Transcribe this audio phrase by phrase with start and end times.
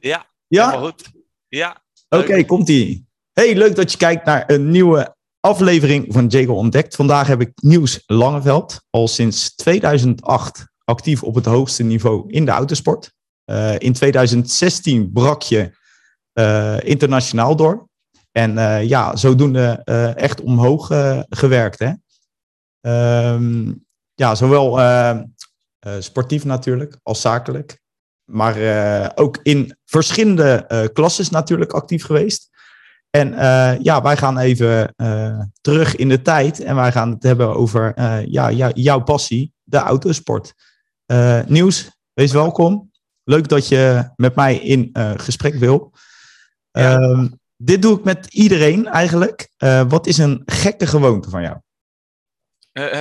[0.00, 0.70] Ja, Ja?
[0.70, 1.10] goed.
[1.48, 1.82] Ja.
[2.08, 3.06] Oké, komt-ie.
[3.32, 6.96] Hey, leuk dat je kijkt naar een nieuwe aflevering van Jago Ontdekt.
[6.96, 12.50] Vandaag heb ik Nieuws Langeveld, al sinds 2008 actief op het hoogste niveau in de
[12.50, 13.12] autosport.
[13.44, 15.78] Eh, in 2016 brak je
[16.32, 17.88] eh, internationaal door.
[18.32, 19.82] En eh, ja, zodoende
[20.16, 20.86] echt omhoog
[21.28, 21.78] gewerkt.
[21.78, 21.92] Hè?
[22.80, 23.72] Ehm,
[24.14, 24.78] ja, zowel
[25.98, 27.80] sportief natuurlijk als zakelijk.
[28.30, 32.48] Maar eh, ook in verschillende eh klasses natuurlijk actief geweest.
[33.10, 34.94] En eh, ja, wij gaan even
[35.60, 36.60] terug in de tijd.
[36.60, 37.92] En wij gaan het hebben over
[38.30, 40.54] ja, jou- jouw passie, de autosport.
[41.46, 42.90] Nieuws, wees welkom.
[43.24, 45.92] Leuk dat je met mij in gesprek wil.
[46.70, 46.98] Ja.
[46.98, 49.48] Ehm, dit doe ik met iedereen eigenlijk.
[49.88, 51.56] Wat is een gekke gewoonte van jou?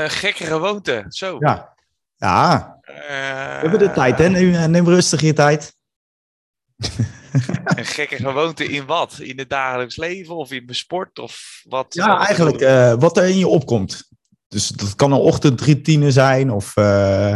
[0.07, 1.05] Gekke gewoonte.
[1.07, 1.35] Zo.
[1.39, 1.73] Ja,
[2.15, 4.29] ja we hebben de tijd, hè?
[4.29, 5.75] Neem, neem rustig je tijd.
[7.65, 9.19] Een gekke gewoonte in wat?
[9.19, 11.93] In het dagelijks leven of in mijn sport of wat?
[11.93, 14.09] Ja, wat eigenlijk eh, wat er in je opkomt.
[14.47, 17.35] Dus dat kan een ochtendroutine zijn of eh,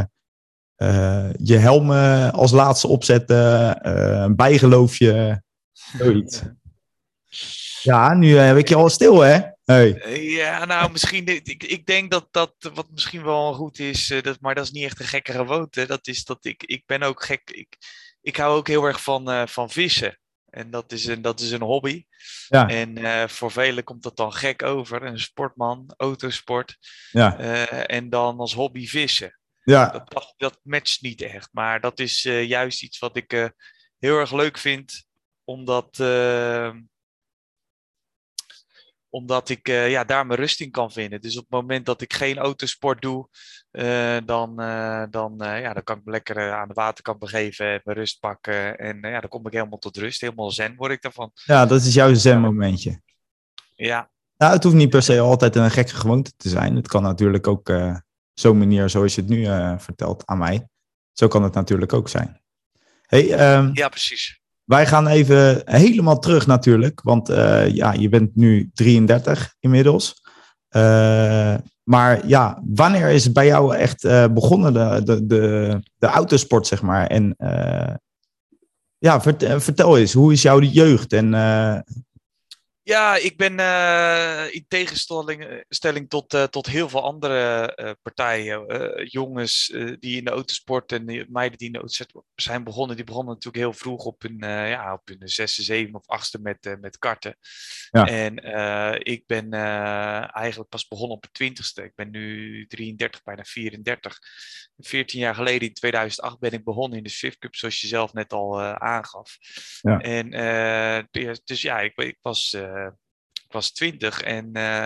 [0.75, 5.43] eh, je helm eh, als laatste opzetten, eh, een bijgeloofje,
[5.97, 6.41] zoiets.
[7.81, 9.39] Ja, nu eh, heb ik je al stil, hè?
[9.65, 10.21] Hey.
[10.23, 11.25] Ja, nou, misschien.
[11.27, 14.71] Ik, ik denk dat dat wat misschien wel goed is, eh, dat, maar dat is
[14.71, 15.85] niet echt een gekke gewoonte.
[15.85, 17.49] Dat is dat ik, ik ben ook gek.
[17.49, 17.77] Ik,
[18.21, 20.19] ik hou ook heel erg van, eh, van vissen.
[20.49, 22.05] En dat is een, dat is een hobby.
[22.47, 22.67] Ja.
[22.69, 25.03] En eh, voor velen komt dat dan gek over.
[25.03, 26.77] Een sportman, autosport.
[27.11, 27.37] Ja,
[27.87, 29.39] en dan als hobby vissen.
[29.63, 31.49] ja, Dat, dat, dat matcht niet echt.
[31.51, 33.51] Maar dat is juist iets wat ik
[33.99, 35.05] heel erg leuk vind.
[35.43, 35.97] Omdat,
[39.13, 41.21] omdat ik eh, ja, daar mijn rust in kan vinden.
[41.21, 43.27] Dus op het moment dat ik geen autosport doe,
[43.71, 47.81] eh, dan, eh, dan, ja, dan kan ik me lekker aan de waterkant begeven en
[47.83, 48.77] mijn rust pakken.
[48.77, 50.21] En ja, dan kom ik helemaal tot rust.
[50.21, 51.31] Helemaal zen word ik daarvan.
[51.33, 53.01] ja, dat is jouw zen-momentje.
[53.75, 56.75] Ja, Nou, het hoeft niet per se altijd een gekke gewoonte te zijn.
[56.75, 57.71] Het kan natuurlijk ook
[58.33, 59.45] zo'n manier zoals je het nu
[59.79, 60.67] vertelt aan mij.
[61.11, 62.41] Zo kan het natuurlijk ook zijn.
[63.01, 64.42] Hey, ehm, ja precies.
[64.73, 70.23] Wij gaan even helemaal terug natuurlijk, want eh, ja, je bent nu 33 inmiddels.
[70.67, 76.07] Eh, maar ja, wanneer is het bij jou echt eh, begonnen, de, de, de, de
[76.07, 77.07] autosport, zeg maar?
[77.07, 77.35] En
[78.97, 81.13] ja, vert- eh, vertel eens, hoe is jouw jeugd?
[81.13, 81.29] En
[82.85, 87.91] Ja, ik ben eh, in tegenstelling eh, stelling tot, eh, tot heel veel andere eh,
[88.01, 88.65] partijen,
[89.07, 89.67] jongens
[89.99, 93.33] die in de autosport en die- meiden die in de autosport zijn begonnen, die begonnen
[93.33, 94.37] natuurlijk heel vroeg op hun,
[94.69, 97.37] ja, op hun zesde, zeven of achtste met, met karten.
[97.91, 98.05] Ja.
[98.05, 98.35] En
[99.05, 99.51] ik ben
[100.33, 101.83] eigenlijk pas begonnen op de twintigste.
[101.83, 104.19] Ik ben nu 33, bijna 34.
[104.77, 108.13] 14 jaar geleden, in 2008, ben ik begonnen in de Swift Cup, zoals je zelf
[108.13, 109.37] net al aangaf.
[109.81, 109.99] Ja.
[109.99, 110.29] En
[111.43, 112.57] dus ja, ik, ik was...
[112.73, 112.91] eh,
[113.45, 114.81] ik was 20 en eh,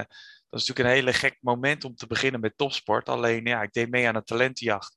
[0.50, 3.10] dat is natuurlijk een hele gek moment om te beginnen met topsport.
[3.10, 4.96] Alleen ja, ik deed mee aan een talentenjacht.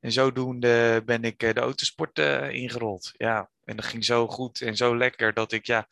[0.00, 3.10] En zodoende ben ik eh, de autosport ingerold.
[3.16, 5.88] Ja, en dat ging zo goed en zo lekker dat ik ja,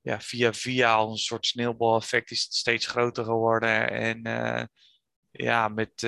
[0.00, 3.90] ja via via al een soort sneeuwbaleffect is steeds groter geworden.
[3.90, 4.22] En
[5.30, 6.02] ja, met,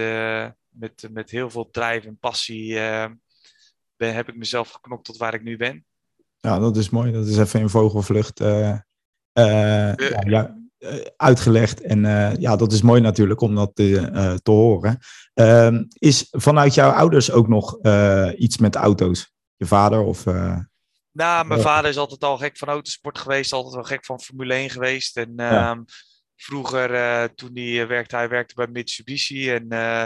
[0.68, 2.74] met, met heel veel drijf en passie
[3.96, 5.86] ben, heb ik mezelf geknokt tot waar ik nu ben.
[6.40, 7.12] ja, dat is mooi.
[7.12, 8.40] Dat is even in vogelvlucht
[9.32, 9.94] ja,
[10.26, 11.80] ja, eh, uitgelegd.
[11.80, 14.98] En eh, ja, dat is mooi natuurlijk om dat te, eh, te horen.
[15.34, 19.32] Ehm, is vanuit jouw ouders ook nog eh, iets met auto's?
[19.56, 20.26] Je vader of...
[20.26, 20.58] eh,
[21.12, 24.54] Nou, mijn vader is altijd al gek van autosport geweest, altijd wel gek van Formule
[24.54, 25.16] 1 geweest.
[25.16, 25.70] En Ja.
[25.70, 25.80] ehm,
[26.36, 29.50] vroeger, eh, toen hij werkte, hij werkte bij Mitsubishi.
[29.50, 30.04] En eh,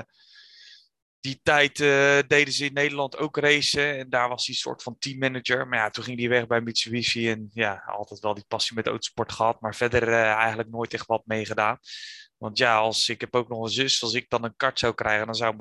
[1.25, 3.99] die tijd eh, deden ze in Nederland ook racen.
[3.99, 5.69] En daar was hij een soort van teammanager.
[5.69, 7.31] Maar ja, toen ging hij weg bij Mitsubishi.
[7.31, 9.61] En ja, altijd wel die passie met autosport gehad.
[9.61, 11.79] Maar verder eh, eigenlijk nooit echt wat meegedaan.
[12.37, 14.03] Want ja, als, ik heb ook nog een zus.
[14.03, 15.57] Als ik dan een kart zou krijgen, dan zou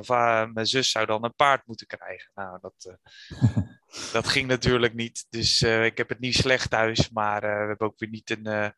[0.54, 2.32] mijn, zus zou dan een paard moeten krijgen.
[2.36, 2.98] Nou, dat,
[3.28, 3.58] eh,
[4.14, 5.26] dat ging natuurlijk niet.
[5.30, 7.10] Dus ik heb het niet slecht thuis.
[7.10, 8.74] Maar we hebben ook weer niet een.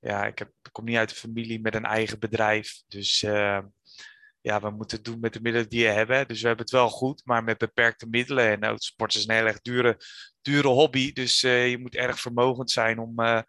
[0.00, 2.82] ja, ik, heb, ik kom niet uit een familie met een eigen bedrijf.
[2.88, 3.24] Dus
[4.46, 6.28] ja, we moeten doen met de middelen die we hebben.
[6.28, 8.50] Dus we hebben het wel goed, maar met beperkte middelen.
[8.50, 9.96] En autosport is een heel erg dure,
[10.42, 11.12] dure hobby.
[11.12, 13.40] Dus eh, je moet erg vermogend zijn om, eh,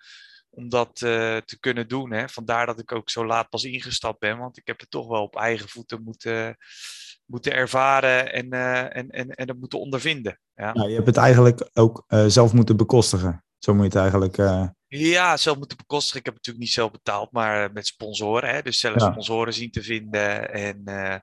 [0.50, 2.12] om dat eh, te kunnen doen.
[2.12, 2.30] Hè.
[2.30, 4.38] Vandaar dat ik ook zo laat pas ingestapt ben.
[4.38, 6.58] Want ik heb het toch wel op eigen voeten moeten,
[7.26, 8.52] moeten ervaren en,
[8.92, 10.40] en, en, en het moeten ondervinden.
[10.56, 10.74] Ja.
[10.74, 13.44] Nou, je hebt het eigenlijk ook zelf moeten bekostigen.
[13.58, 14.38] Zo moet je het eigenlijk.
[14.88, 16.20] Eh, Ja, zelf moeten bekostigen.
[16.20, 18.50] Ik heb het natuurlijk niet zelf betaald, maar met sponsoren.
[18.50, 18.62] Hè?
[18.62, 19.12] Dus zelf Ja.
[19.12, 20.54] sponsoren zien te vinden.
[20.54, 21.18] En eh,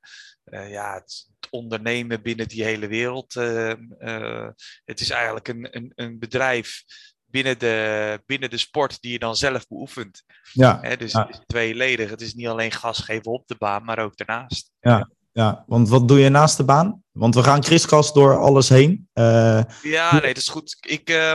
[0.44, 3.36] eh, ja, het, ondernemen binnen die hele wereld.
[3.36, 4.48] Ehm, eh,
[4.84, 6.82] het is eigenlijk een, een, een bedrijf
[7.24, 10.22] binnen de, binnen de sport die je dan zelf beoefent.
[10.52, 12.10] Ja, Hè, dus het is tweeledig.
[12.10, 14.70] Het is niet alleen gas geven op de baan, maar ook daarnaast.
[14.80, 17.02] Ja, ja, want wat doe je naast de baan?
[17.12, 19.08] Want we gaan kriskast door alles heen.
[19.14, 20.76] Uh, ja, nee, dat is goed.
[20.80, 21.32] Ik, uh,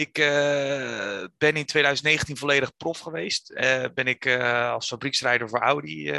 [0.00, 3.50] ik uh, ben in 2019 volledig prof geweest.
[3.50, 4.26] Uh, ben ik
[4.70, 6.10] als fabrieksrijder voor Audi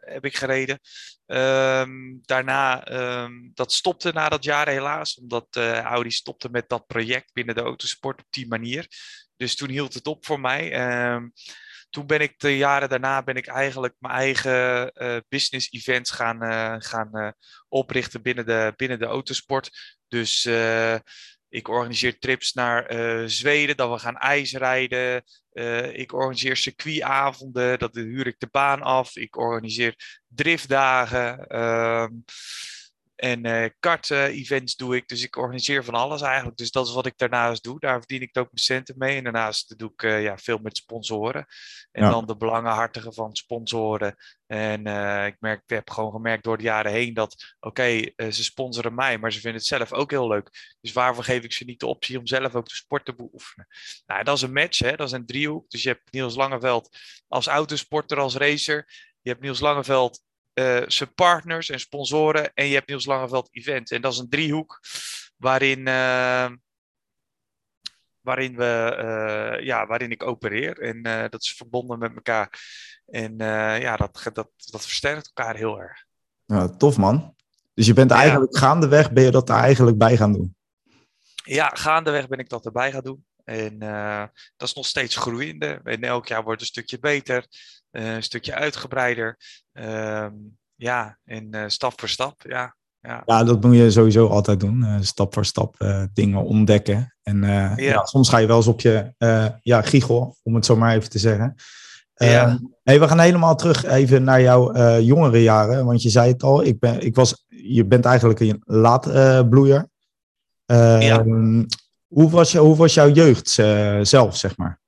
[0.00, 0.80] heb ik gereden.
[1.26, 2.92] Um, daarna,
[3.22, 7.60] um, dat stopte na dat jaar helaas, omdat Audi stopte met dat project binnen de
[7.60, 8.86] autosport op die manier.
[9.36, 10.90] Dus toen hield het op voor mij.
[11.12, 11.32] Um,
[11.90, 14.92] toen ben ik de jaren daarna ben ik eigenlijk mijn eigen
[15.28, 17.34] business events gaan, gaan
[17.68, 19.96] oprichten binnen de, binnen de autosport.
[20.08, 20.46] Dus
[21.48, 22.92] ik organiseer trips naar
[23.30, 25.24] Zweden, dat we gaan ijsrijden.
[25.92, 29.16] ik organiseer circuitavonden, dat huur ik de baan af.
[29.16, 31.46] Ik organiseer driftdagen.
[31.46, 32.10] Ehm,
[33.18, 35.08] en uh, kart-events doe ik.
[35.08, 36.56] Dus ik organiseer van alles eigenlijk.
[36.56, 37.80] Dus dat is wat ik daarnaast doe.
[37.80, 39.16] Daar verdien ik ook mijn centen mee.
[39.16, 41.46] En daarnaast doe ik uh, ja, veel met sponsoren.
[41.92, 44.14] En dan de belangenhartigen van sponsoren.
[44.46, 48.44] En uh, ik, merk, ik heb gewoon gemerkt door de jaren heen dat, oké, ze
[48.44, 50.76] sponsoren mij, maar ze vinden het zelf ook heel leuk.
[50.80, 53.66] Dus waarvoor geef ik ze niet de optie om zelf ook de sport te beoefenen?
[54.06, 54.96] Nou, dat is een match, hè?
[54.96, 55.70] dat is een driehoek.
[55.70, 56.96] Dus je hebt Niels Langeveld
[57.28, 58.84] als autosporter, als racer.
[59.20, 60.26] Je hebt Niels Langeveld
[60.58, 62.54] uh, zijn partners en sponsoren.
[62.54, 63.90] En je hebt Niels Langeveld Event.
[63.90, 64.80] En dat is een driehoek
[65.36, 66.48] waarin, uh,
[68.20, 70.78] waarin, we, uh, ja, waarin ik opereer.
[70.80, 72.60] En dat is verbonden met elkaar.
[73.06, 73.36] En
[73.80, 76.04] ja, dat, dat, dat versterkt elkaar heel erg.
[76.46, 77.34] Ja, tof man.
[77.74, 80.56] Dus je bent eigenlijk gaandeweg, ben je dat er eigenlijk bij gaan doen?
[81.44, 83.26] Ja, gaandeweg ben ik dat erbij gaan doen.
[83.48, 83.78] En
[84.56, 85.80] dat is nog steeds groeiende.
[85.84, 87.46] En elk jaar wordt het een stukje beter.
[87.90, 89.36] Eh, een stukje uitgebreider.
[89.72, 90.32] Ehm,
[90.74, 92.76] ja, en eh, stap voor stap, ja.
[93.00, 93.22] Ja.
[93.26, 94.80] ja, dat moet je sowieso altijd doen.
[94.80, 95.76] Uh, stap voor stap
[96.12, 97.14] dingen ontdekken.
[97.22, 97.72] En ja.
[97.76, 98.04] ja.
[98.04, 99.14] soms ga je wel eens op je
[99.62, 101.54] ja, giegel, om het zo maar even te zeggen.
[102.14, 102.46] Ja.
[102.46, 105.84] Ehm, hey, we gaan helemaal terug even naar jouw jongere jaren.
[105.84, 109.88] Want je zei het al, ik ben, ik was, je bent eigenlijk een laadbloeier.
[110.66, 111.24] ja.
[112.08, 113.50] Hoe, was hoe was jouw jeugd
[114.08, 114.80] zelf, zeg maar?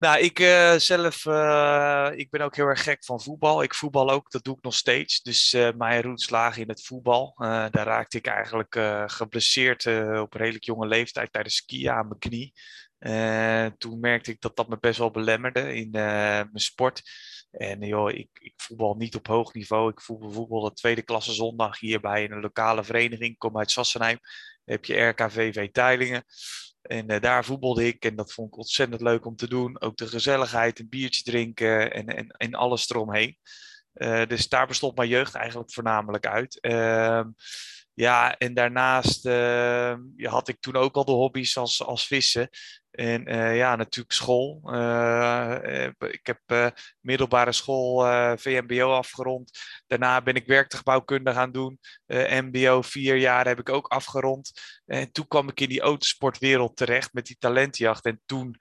[0.00, 3.62] Nou, ik uh, zelf, uh, ik ben ook heel erg gek van voetbal.
[3.62, 5.22] Ik voetbal ook, dat doe ik nog steeds.
[5.22, 7.34] Dus uh, mijn roots lagen in het voetbal.
[7.38, 8.74] daar raakte ik eigenlijk
[9.12, 9.86] geblesseerd
[10.20, 12.52] op een redelijk jonge leeftijd tijdens skiën aan mijn knie.
[13.78, 17.02] toen merkte ik dat dat me best wel belemmerde in mijn sport.
[17.50, 19.90] En joh, ik, ik voetbal niet op hoog niveau.
[19.90, 23.30] Ik voetbal, voetbal de tweede klasse zondag hier bij een lokale vereniging.
[23.30, 24.18] Ik kom uit Sassenheim.
[24.70, 26.24] Heb je RKVV Teilingen.
[26.82, 29.80] En uh, daar voetbalde ik en dat vond ik ontzettend leuk om te doen.
[29.80, 33.36] Ook de gezelligheid, een biertje drinken en, en, en alles eromheen.
[33.94, 36.58] Uh, dus daar bestond mijn jeugd eigenlijk voornamelijk uit.
[36.60, 37.24] Uh,
[37.94, 42.48] ja, en daarnaast ehm, had ik toen ook al de hobby's als, als vissen.
[42.90, 44.60] En uh, ja, natuurlijk school.
[44.64, 48.04] Uh, ik heb middelbare school
[48.36, 49.58] VMBO afgerond.
[49.86, 51.78] Daarna ben ik werktuigbouwkunde gaan doen.
[52.40, 54.52] MBO vier jaar heb ik ook afgerond.
[54.86, 58.04] En toen kwam ik in die autosportwereld terecht met die talentjacht.
[58.04, 58.56] En toen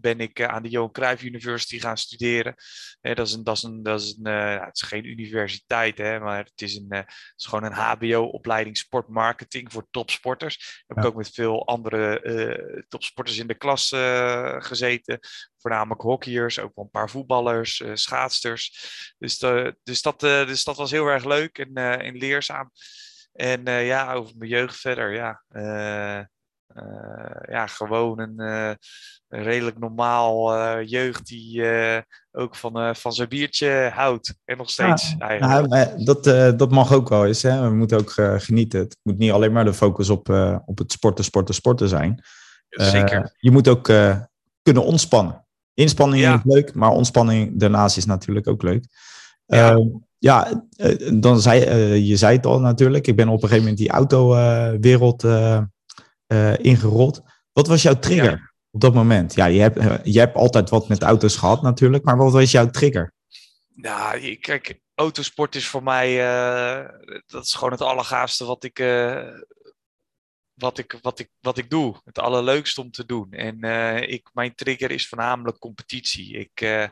[0.00, 2.54] ben ik aan de Johan Cruijff University gaan studeren.
[3.00, 6.38] dat is een, dat is een, dat is een het is geen universiteit, hè, maar
[6.38, 10.84] het is, een, het is gewoon een HBO-opleiding sportmarketing voor topsporters.
[10.86, 13.88] Heb ik ook met veel andere topsporters in de klas
[14.58, 15.18] gezeten.
[15.60, 18.70] Voornamelijk hockeyers, ook wel een paar voetballers, uh, schaatsters.
[19.18, 19.38] Dus,
[19.82, 22.70] dus, dat, uh, dus dat was heel erg leuk en, en leerzaam.
[23.32, 25.42] En ja, over mijn jeugd verder, ja.
[27.48, 28.38] Ja, gewoon een,
[29.28, 31.64] een redelijk normaal jeugd die
[32.32, 34.34] ook van, van zijn biertje houdt.
[34.44, 35.74] En nog steeds ja, eigenlijk.
[35.74, 36.24] Ja, dat,
[36.58, 37.42] dat mag ook wel eens.
[37.42, 37.68] Hè?
[37.68, 38.12] We moeten ook
[38.42, 38.80] genieten.
[38.80, 40.28] Het moet niet alleen maar de focus op,
[40.66, 42.22] op het sporten, sporten, sporten zijn.
[42.70, 43.22] Zeker.
[43.22, 44.20] Eh, je moet ook eh,
[44.62, 45.44] kunnen ontspannen.
[45.74, 48.84] Inspanning is leuk, maar ontspanning daarnaast is natuurlijk ook leuk.
[49.46, 49.86] Ja, ehm,
[50.18, 53.06] ja eh, dan zei, je zei het al natuurlijk.
[53.06, 55.22] Ik ben op een gegeven moment die autowereld
[56.56, 57.20] ingerold.
[57.52, 59.34] Wat was jouw trigger op dat moment?
[59.34, 62.70] Ja, je hebt, je hebt altijd wat met auto's gehad natuurlijk, maar wat was jouw
[62.70, 63.12] trigger?
[63.74, 66.16] Nou, kijk, autosport is voor mij,
[67.26, 68.78] dat is gewoon het allergaafste wat ik,
[70.60, 72.00] wat ik, wat, ik, wat ik doe.
[72.04, 73.32] Het allerleukste om te doen.
[73.32, 76.38] En uh, ik, mijn trigger is voornamelijk competitie.
[76.38, 76.86] Ik, uh,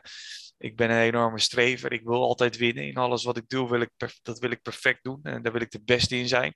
[0.59, 1.91] Ik ben een enorme strever.
[1.91, 2.87] Ik wil altijd winnen.
[2.87, 3.89] In alles wat ik doe, wil ik
[4.21, 5.19] dat wil ik perfect doen.
[5.23, 6.53] En daar wil ik de beste in zijn.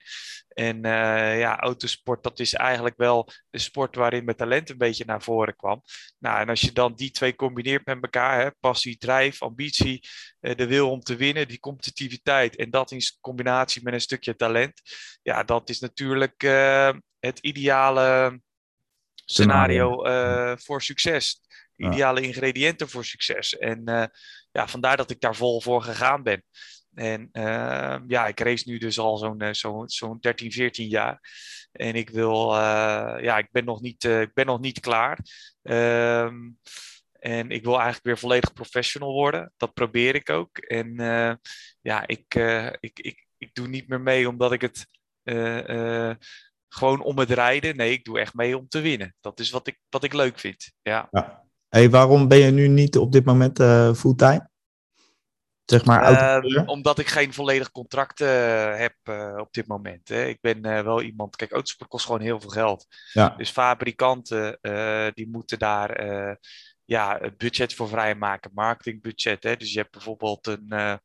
[0.47, 5.05] En uh, ja, autosport, dat is eigenlijk wel de sport waarin mijn talent een beetje
[5.05, 5.81] naar voren kwam.
[6.19, 10.07] Nou, en als je dan die twee combineert met elkaar, hè, passie, drijf, ambitie,
[10.41, 14.35] uh, de wil om te winnen, die competitiviteit en dat in combinatie met een stukje
[14.35, 14.81] talent,
[15.21, 18.39] ja, dat is natuurlijk uh, het ideale
[19.25, 21.41] scenario uh, voor succes.
[21.83, 23.57] Ideale ingrediënten voor succes.
[23.57, 24.05] En uh,
[24.51, 26.43] ja, vandaar dat ik daar vol voor gegaan ben.
[26.93, 31.19] En uh, ja, ik race nu dus al zo'n zo, zo'n 13, 14 jaar.
[31.71, 32.53] En ik wil,
[33.21, 35.19] ja, ik ben nog niet, ik ben nog niet klaar.
[35.61, 36.35] Ehm,
[37.11, 39.53] en ik wil eigenlijk weer volledig professional worden.
[39.57, 40.57] Dat probeer ik ook.
[40.57, 40.95] En
[41.81, 42.35] ja, ik,
[42.79, 44.87] ik, ik, ik doe niet meer mee omdat ik het
[46.73, 47.75] gewoon om het rijden.
[47.75, 49.15] Nee, ik doe echt mee om te winnen.
[49.21, 50.71] Dat is wat ik, wat ik leuk vind.
[50.81, 51.07] Ja.
[51.11, 51.42] ja.
[51.73, 54.49] Hey, waarom ben je nu niet op dit moment uh, fulltime?
[55.65, 58.95] Zeg maar, uh, omdat ik geen volledig contract uh, heb
[59.37, 60.07] op dit moment.
[60.07, 60.25] Hè.
[60.25, 61.35] Ik ben wel iemand.
[61.35, 62.85] Kijk, autosport kost gewoon heel veel geld.
[63.13, 63.29] Ja.
[63.29, 64.59] Dus fabrikanten
[65.13, 66.03] die moeten daar
[66.85, 69.43] ja, het budget voor vrijmaken, marketingbudget.
[69.43, 69.55] Hè.
[69.55, 70.99] Dus je hebt bijvoorbeeld een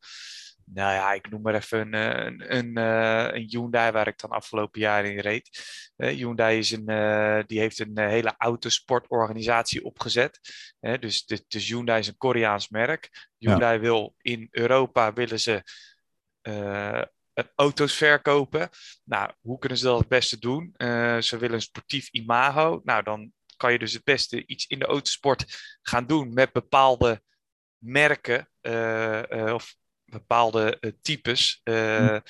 [0.72, 4.30] nou ja, ik noem maar even een, een, een, eh, een Hyundai waar ik dan
[4.30, 5.50] afgelopen jaar in reed.
[5.96, 10.40] Uh, Hyundai is een, uh, die heeft een hele autosportorganisatie opgezet.
[11.00, 13.28] dus, de, dus Hyundai is een Koreaans merk.
[13.38, 15.62] Hyundai wil in Europa willen ze
[17.54, 18.68] auto's verkopen.
[19.04, 20.74] Nou, hoe kunnen ze dat het beste doen?
[21.22, 22.80] ze willen een sportief imago.
[22.84, 27.22] Nou, dan kan je dus het beste iets in de autosport gaan doen met bepaalde
[27.78, 28.50] merken
[29.54, 29.76] of
[30.10, 32.20] bepaalde uh, types, uh, uh,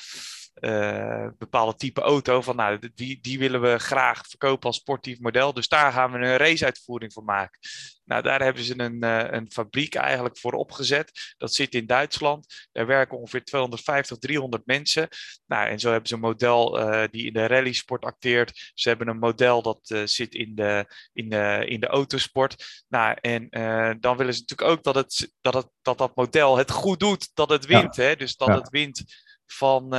[1.38, 2.42] bepaalde type auto.
[2.42, 5.52] Van nou, die, die willen we graag verkopen als sportief model.
[5.52, 7.58] Dus daar gaan we een raceuitvoering voor maken.
[8.04, 9.02] Nou, daar hebben ze een,
[9.34, 11.34] een fabriek eigenlijk voor opgezet.
[11.36, 12.68] Dat zit in Duitsland.
[12.72, 15.08] Daar werken ongeveer 250, 300 mensen.
[15.46, 18.72] Nou, en zo hebben ze een model uh, die in de rallysport acteert.
[18.74, 22.84] Ze hebben een model dat uh, zit in de, in, de, in de autosport.
[22.88, 26.56] Nou, en uh, dan willen ze natuurlijk ook dat, het, dat, het, dat dat model
[26.56, 27.96] het goed doet, dat het wint.
[27.96, 28.02] Ja.
[28.02, 28.16] Hè?
[28.16, 28.54] Dus dat ja.
[28.54, 29.94] het wint van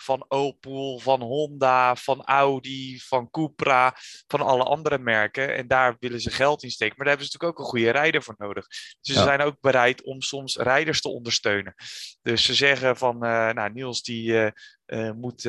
[0.00, 3.94] van Opel, van Honda, van Audi, van Cupra,
[4.26, 5.54] van alle andere merken.
[5.54, 6.94] En daar willen ze geld in steken.
[6.96, 8.66] Maar daar hebben ze natuurlijk ook een goede rijder voor nodig.
[8.66, 11.74] Dus ze zijn ook bereid om soms rijders te ondersteunen.
[12.22, 14.50] Dus ze zeggen van, uh, nou Niels die uh,
[14.86, 15.44] uh, moet,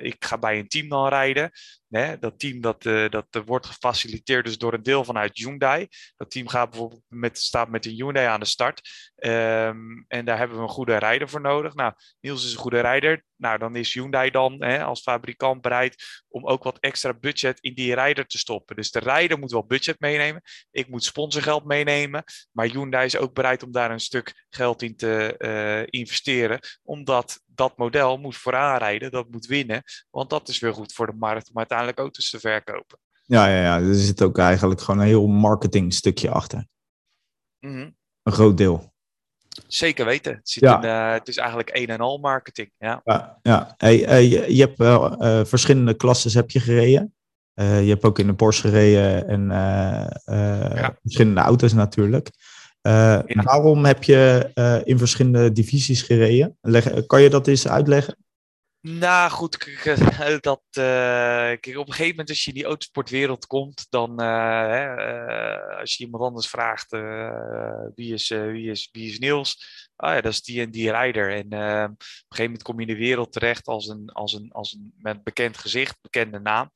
[0.00, 1.50] ik ga bij een team dan rijden.
[1.88, 5.86] Dat team dat, uh, dat uh, wordt gefaciliteerd dus door een deel vanuit Hyundai.
[6.16, 8.80] Dat team gaat bijvoorbeeld met, staat met een Hyundai aan de start.
[9.16, 11.74] Um, en daar hebben we een goede rijder voor nodig.
[11.74, 13.24] Nou, Niels is een goede rijder.
[13.36, 17.74] Nou, dan is Hyundai dan hè, als fabrikant bereid om ook wat extra budget in
[17.74, 18.76] die rijder te stoppen.
[18.76, 20.42] Dus de rijder moet wel budget meenemen.
[20.70, 22.24] Ik moet sponsorgeld meenemen.
[22.52, 26.60] Maar Hyundai is ook bereid om daar een stuk geld in te uh, investeren.
[26.82, 29.82] Omdat dat model moet vooraan rijden, dat moet winnen.
[30.10, 32.98] Want dat is weer goed voor de markt om uiteindelijk auto's te verkopen.
[33.26, 33.88] Ja, ja, ja.
[33.88, 36.66] er zit ook eigenlijk gewoon een heel marketing stukje achter.
[37.60, 37.96] Mm -hmm.
[38.22, 38.94] Een groot deel.
[39.66, 40.34] Zeker weten.
[40.34, 40.76] Het, zit ja.
[40.76, 42.70] in, uh, het is eigenlijk een en al marketing.
[42.78, 43.74] Ja, ja, ja.
[43.76, 47.14] Hey, hey, je, hebt wel uh, verschillende klasses heb je gereden.
[47.54, 49.48] Uh, je hebt ook in de Porsche gereden en
[50.74, 50.98] ja.
[51.02, 52.30] verschillende auto's natuurlijk.
[53.26, 54.50] Waarom heb je
[54.84, 56.58] in verschillende divisies gereden?
[56.60, 58.25] Leg, kan je dat eens uitleggen?
[58.88, 59.80] Nou goed,
[60.40, 60.84] dat, uh,
[61.60, 66.04] kijk, op een gegeven moment als je in die autosportwereld komt, dan hè, als je
[66.04, 66.90] iemand anders vraagt
[67.94, 69.58] wie, is, wie, is, wie is Niels,
[69.96, 71.30] ah ja, dat is die en die rijder.
[71.30, 71.96] En op een
[72.28, 75.24] gegeven moment kom je in de wereld terecht als een, als een, als een met
[75.24, 76.70] bekend gezicht, bekende naam.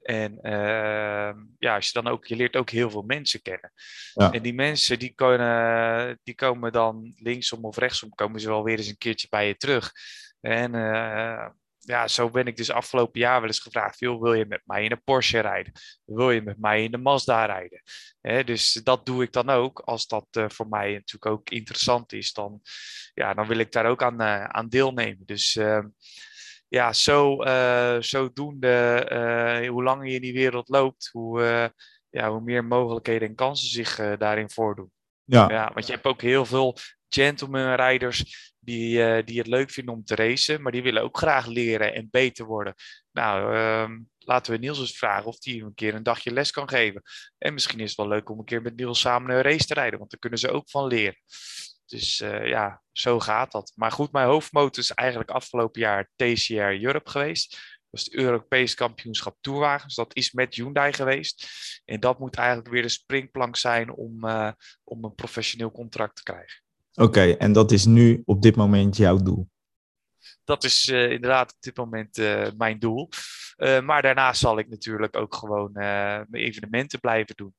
[0.00, 3.72] En uh, ja, als je dan ook, je leert ook heel veel mensen kennen.
[4.14, 4.32] Ja.
[4.32, 8.78] En die mensen die, kunnen, die komen dan linksom of rechtsom, komen ze wel weer
[8.78, 9.92] eens een keertje bij je terug.
[10.40, 14.46] En uh, ja, zo ben ik dus afgelopen jaar wel eens gevraagd: veel wil je
[14.46, 15.72] met mij in een Porsche rijden?
[16.04, 17.82] Wil je met mij in de Mazda rijden?
[18.20, 19.80] He, dus dat doe ik dan ook.
[19.80, 22.60] Als dat uh, voor mij natuurlijk ook interessant is, dan,
[23.14, 25.22] ja, dan wil ik daar ook aan, uh, aan deelnemen.
[25.24, 25.84] Dus uh,
[26.68, 27.36] ja, zo,
[28.00, 31.72] zodoende, hoe langer je in die wereld loopt, hoe,
[32.10, 34.90] ja, hoe meer mogelijkheden en kansen zich daarin voordoen.
[35.24, 35.48] Ja.
[35.48, 35.70] ja.
[35.74, 36.76] Want je hebt ook heel veel
[37.14, 41.46] gentleman rijders die, die het leuk vinden om te racen, maar die willen ook graag
[41.46, 42.74] leren en beter worden.
[43.12, 46.68] Nou, ehm, laten we Niels eens vragen of hij een keer een dagje les kan
[46.68, 47.02] geven.
[47.38, 49.74] En misschien is het wel leuk om een keer met Niels samen een race te
[49.74, 51.18] rijden, want daar kunnen ze ook van leren.
[51.86, 53.72] Dus uh, ja, zo gaat dat.
[53.76, 57.78] Maar goed, mijn hoofdmoot is eigenlijk afgelopen jaar TCR Europe geweest.
[57.90, 59.94] Dat is het Europees kampioenschap toerwagens.
[59.94, 61.48] Dat is met Hyundai geweest.
[61.84, 64.24] En dat moet eigenlijk weer de springplank zijn om,
[64.84, 66.62] om een professioneel contract te krijgen.
[67.00, 69.48] Oké, en dat is nu op dit moment jouw doel?
[70.44, 72.16] Dat is inderdaad op dit moment
[72.56, 73.08] mijn doel.
[73.56, 77.54] maar daarnaast zal ik natuurlijk ook gewoon mijn evenementen blijven doen.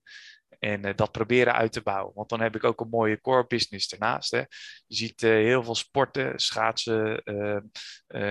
[0.62, 2.14] En uh, dat proberen uit te bouwen.
[2.16, 4.32] Want dan heb ik ook een mooie core business ernaast.
[4.32, 4.38] Hè.
[4.38, 7.22] Je ziet uh, heel veel sporten, schaatsen.
[7.26, 7.58] Uh,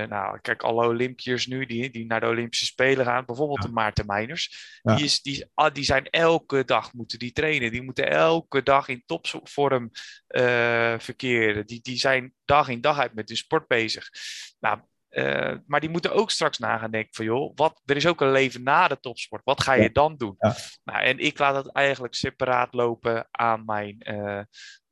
[0.07, 3.25] nou, kijk, alle Olympiërs nu die, die naar de Olympische Spelen gaan.
[3.25, 3.67] Bijvoorbeeld ja.
[3.67, 4.79] de Maarten Meiners.
[4.83, 4.95] Ja.
[4.95, 7.71] Die, is, die, ah, die zijn elke dag moeten die trainen.
[7.71, 9.91] Die moeten elke dag in topvorm
[10.99, 11.67] verkeren.
[11.67, 14.09] Die, die zijn dag in dag uit met hun sport bezig.
[14.61, 18.07] Nou, uh, maar die moeten ook straks na gaan denken van joh, wat, er is
[18.07, 19.45] ook een leven na de topsport.
[19.45, 19.89] Wat ga je ja.
[19.93, 20.35] dan doen?
[20.39, 20.55] Ja.
[20.85, 24.43] Nou, en ik laat het eigenlijk separaat lopen aan mijn uh,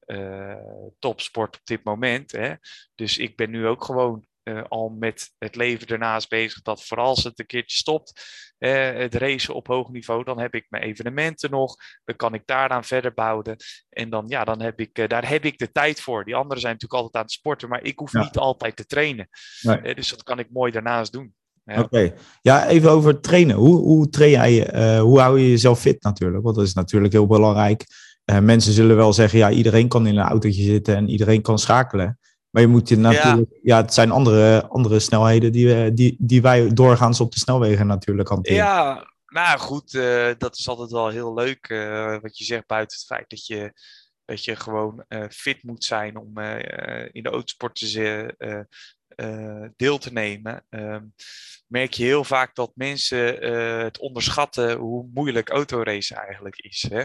[0.06, 0.56] uh,
[0.98, 2.32] topsport op dit moment.
[2.32, 2.54] Hè.
[2.94, 6.62] Dus ik ben nu ook gewoon uh, al met het leven ernaast bezig.
[6.62, 8.22] Dat vooral als het een keertje stopt,
[8.58, 11.76] uh, het racen op hoog niveau, dan heb ik mijn evenementen nog.
[12.04, 13.56] Dan kan ik daaraan verder bouwen.
[13.88, 16.24] En dan, ja, dan heb ik, uh, daar heb ik de tijd voor.
[16.24, 18.22] Die anderen zijn natuurlijk altijd aan het sporten, maar ik hoef ja.
[18.22, 19.28] niet altijd te trainen.
[19.60, 19.94] Nee.
[19.94, 21.34] dus dat kan ik mooi daarnaast doen.
[21.64, 21.74] Ja.
[21.74, 22.14] Oké, okay.
[22.42, 23.56] ja, even over trainen.
[23.56, 26.42] Hoe, hoe train jij, hoe hou je jezelf fit natuurlijk?
[26.42, 27.84] Want dat is natuurlijk heel belangrijk.
[28.24, 32.18] mensen zullen wel zeggen, ja, iedereen kan in een autootje zitten en iedereen kan schakelen.
[32.50, 36.42] Maar je moet je natuurlijk, ja, ja het zijn andere, andere snelheden die, die, die
[36.42, 38.58] wij doorgaans op de snelwegen natuurlijk hanteren.
[38.58, 42.96] Ja, nou goed, uh, dat is altijd wel heel leuk uh, wat je zegt buiten
[42.96, 43.72] het feit dat je,
[44.24, 46.38] dat je gewoon uh, fit moet zijn om
[47.12, 48.66] in de autosport te,
[49.76, 50.64] deel te nemen.
[50.70, 51.14] Um,
[51.66, 53.36] merk je heel vaak dat mensen
[53.84, 56.86] het onderschatten hoe moeilijk autoracen eigenlijk is.
[56.90, 57.04] Hè?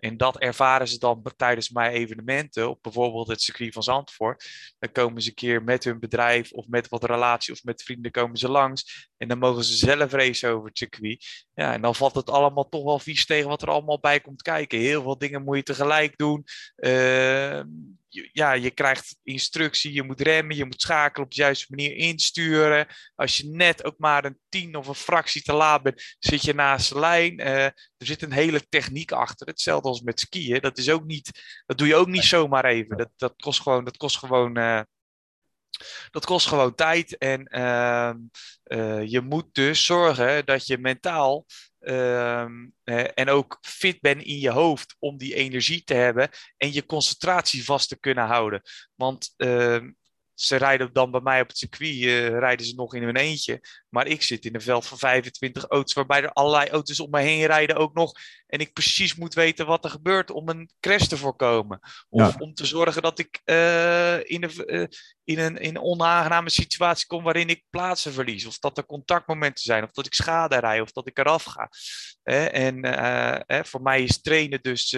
[0.00, 4.48] En dat ervaren ze dan tijdens mijn evenementen, op bijvoorbeeld het circuit van Zandvoort.
[4.78, 8.10] Dan komen ze een keer met hun bedrijf of met wat relatie of met vrienden
[8.10, 9.08] komen ze langs.
[9.16, 11.46] En dan mogen ze zelf racen over het circuit.
[11.54, 14.42] Ja, en dan valt het allemaal toch wel vies tegen wat er allemaal bij komt
[14.42, 14.78] kijken.
[14.78, 16.44] Heel veel dingen moet je tegelijk doen.
[16.76, 17.60] Uh,
[18.08, 22.86] ja, je krijgt instructie, je moet remmen, je moet schakelen op de juiste manier insturen.
[23.14, 26.54] Als je net ook maar een tien of een fractie te laat bent, zit je
[26.54, 27.40] naast de lijn.
[27.40, 29.46] Uh, er zit een hele techniek achter.
[29.46, 30.60] Hetzelfde als met skiën.
[30.60, 32.96] Dat, is ook niet, dat doe je ook niet zomaar even.
[32.96, 34.80] Dat, dat kost gewoon, dat kost gewoon uh,
[36.10, 37.18] dat kost gewoon tijd.
[37.18, 38.12] En uh,
[38.64, 41.46] uh, je moet dus zorgen dat je mentaal
[41.80, 42.74] um,
[43.14, 47.64] en ook fit bent in je hoofd om die energie te hebben en je concentratie
[47.64, 48.62] vast te kunnen houden.
[48.94, 49.80] Want uh,
[50.34, 53.60] ze rijden dan bij mij op het circuit, uh, rijden ze nog in hun eentje.
[53.88, 57.20] Maar ik zit in een veld van 25 auto's, waarbij er allerlei auto's om me
[57.20, 58.12] heen rijden ook nog.
[58.46, 61.80] En ik precies moet weten wat er gebeurt om een crash te voorkomen.
[62.08, 62.34] Of ja.
[62.38, 64.86] om te zorgen dat ik uh, in, een, uh,
[65.24, 68.46] in, een, in een onaangename situatie kom waarin ik plaatsen verlies.
[68.46, 71.70] Of dat er contactmomenten zijn, of dat ik schade rij, of dat ik eraf ga.
[72.50, 74.96] en eh, voor mij is trainen dus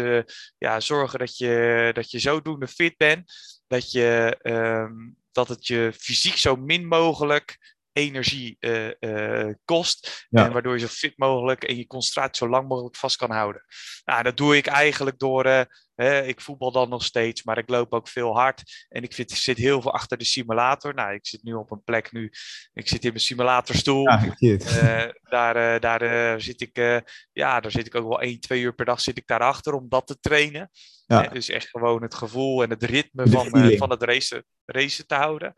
[0.59, 3.33] ja, zorgen dat je, dat je zodoende fit bent.
[3.67, 4.39] Dat je...
[4.43, 10.27] Um, dat het je fysiek zo min mogelijk energie uh, uh, kost.
[10.29, 10.45] Ja.
[10.45, 13.65] En waardoor je zo fit mogelijk en je concentratie zo lang mogelijk vast kan houden.
[14.05, 15.47] Nou, dat doe ik eigenlijk door.
[15.47, 15.61] Uh,
[15.95, 18.87] hè, ik voetbal dan nog steeds, maar ik loop ook veel hard.
[18.89, 20.95] En ik, vind, zit heel veel achter de simulator.
[20.95, 22.33] Nou, ik zit nu op een plek nu.
[22.73, 24.09] Ik zit in mijn simulatorstoel.
[24.11, 27.03] Ja, daar daar zit ik.
[27.33, 29.89] ja, daar zit ik ook wel één, twee uur per dag zit ik daarachter om
[29.89, 30.71] dat te trainen.
[31.07, 31.23] Ja.
[31.23, 35.55] dus echt gewoon het gevoel en het ritme van, van het racen, racen te houden.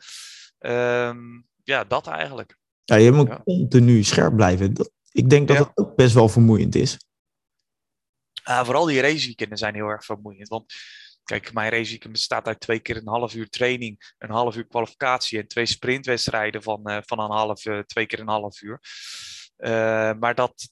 [0.58, 2.58] Um, ja, dat eigenlijk.
[2.84, 3.42] Ja, je moet ja.
[3.44, 4.74] continu scherp blijven.
[4.74, 5.62] Dat, ik denk dat ja.
[5.62, 6.96] het ook best wel vermoeiend is.
[8.48, 10.48] Uh, vooral die raceweekenden zijn heel erg vermoeiend.
[10.48, 10.74] Want
[11.24, 15.38] kijk, mijn raceweekend bestaat uit twee keer een half uur training, een half uur kwalificatie
[15.38, 18.80] en twee sprintwedstrijden van, uh, van een half, uh, twee keer een half uur.
[19.58, 19.70] Uh,
[20.12, 20.70] maar dat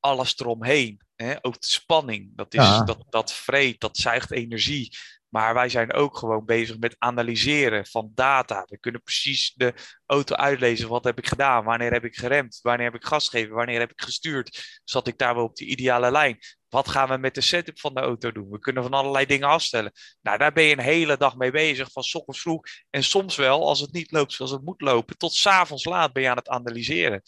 [0.00, 2.84] alles eromheen, hè, ook de spanning, dat, is, ja.
[2.84, 4.96] dat, dat vreet, dat zuigt energie.
[5.30, 8.66] Maar wij zijn ook gewoon bezig met analyseren van data.
[8.68, 9.74] We kunnen precies de
[10.06, 10.88] auto uitlezen.
[10.88, 11.64] Wat heb ik gedaan?
[11.64, 12.58] Wanneer heb ik geremd?
[12.62, 13.54] Wanneer heb ik gas gegeven?
[13.54, 14.80] Wanneer heb ik gestuurd?
[14.84, 16.38] Zat ik daar wel op de ideale lijn?
[16.68, 18.50] Wat gaan we met de setup van de auto doen?
[18.50, 19.92] We kunnen van allerlei dingen afstellen.
[20.22, 22.62] Nou, daar ben je een hele dag mee bezig, van ochtends vroeg.
[22.90, 26.22] En soms wel, als het niet loopt zoals het moet lopen, tot s'avonds laat ben
[26.22, 27.22] je aan het analyseren.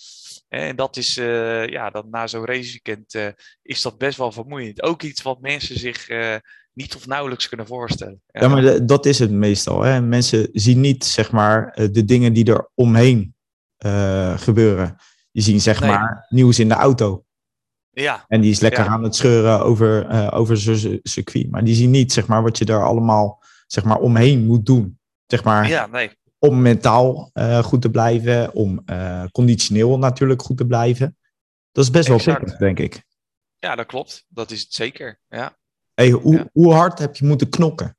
[0.48, 3.28] En dat is, uh, ja, dan na zo'n raceweekend uh,
[3.62, 4.82] is dat best wel vermoeiend.
[4.82, 6.08] Ook iets wat mensen zich...
[6.08, 6.36] Uh,
[6.72, 8.22] niet of nauwelijks kunnen voorstellen.
[8.26, 9.82] Ja, ja maar de, dat is het meestal.
[9.82, 10.00] Hè?
[10.00, 13.34] Mensen zien niet, zeg maar, eh, de dingen die er omheen
[13.86, 14.96] uh, gebeuren.
[15.32, 15.90] Die zien, zeg nee.
[15.90, 17.24] maar, nieuws in de auto.
[17.90, 18.24] Ja.
[18.28, 18.90] En die is lekker ja.
[18.90, 21.50] aan het scheuren over, uh, over zijn circuit.
[21.50, 24.98] Maar die zien niet, zeg maar, wat je daar allemaal, zeg maar, omheen moet doen.
[25.26, 26.10] Zeg maar, ja, nee.
[26.38, 27.30] om mentaal
[27.62, 28.84] goed te blijven, om
[29.32, 31.16] conditioneel natuurlijk goed te blijven.
[31.72, 33.02] Dat is best wel pittig, denk ik.
[33.58, 34.24] Ja, dat klopt.
[34.28, 35.20] Dat is het zeker.
[35.28, 35.56] Ja.
[35.94, 37.96] Hey, hoe, hoe hard heb je moeten knokken?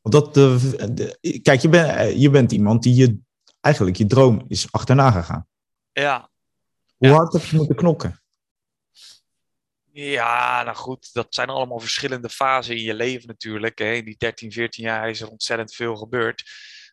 [0.00, 3.18] Want dat, de, kijk, je, ben, je bent iemand die je
[3.60, 5.46] eigenlijk je droom is achterna gegaan.
[5.92, 6.30] Ja.
[6.96, 8.22] Hoe hard heb je moeten knokken?
[9.92, 13.78] Ja, nou goed, dat zijn allemaal verschillende fasen in je leven natuurlijk.
[13.78, 13.92] Hè.
[13.92, 16.44] In die 13, 14 jaar is er ontzettend veel gebeurd.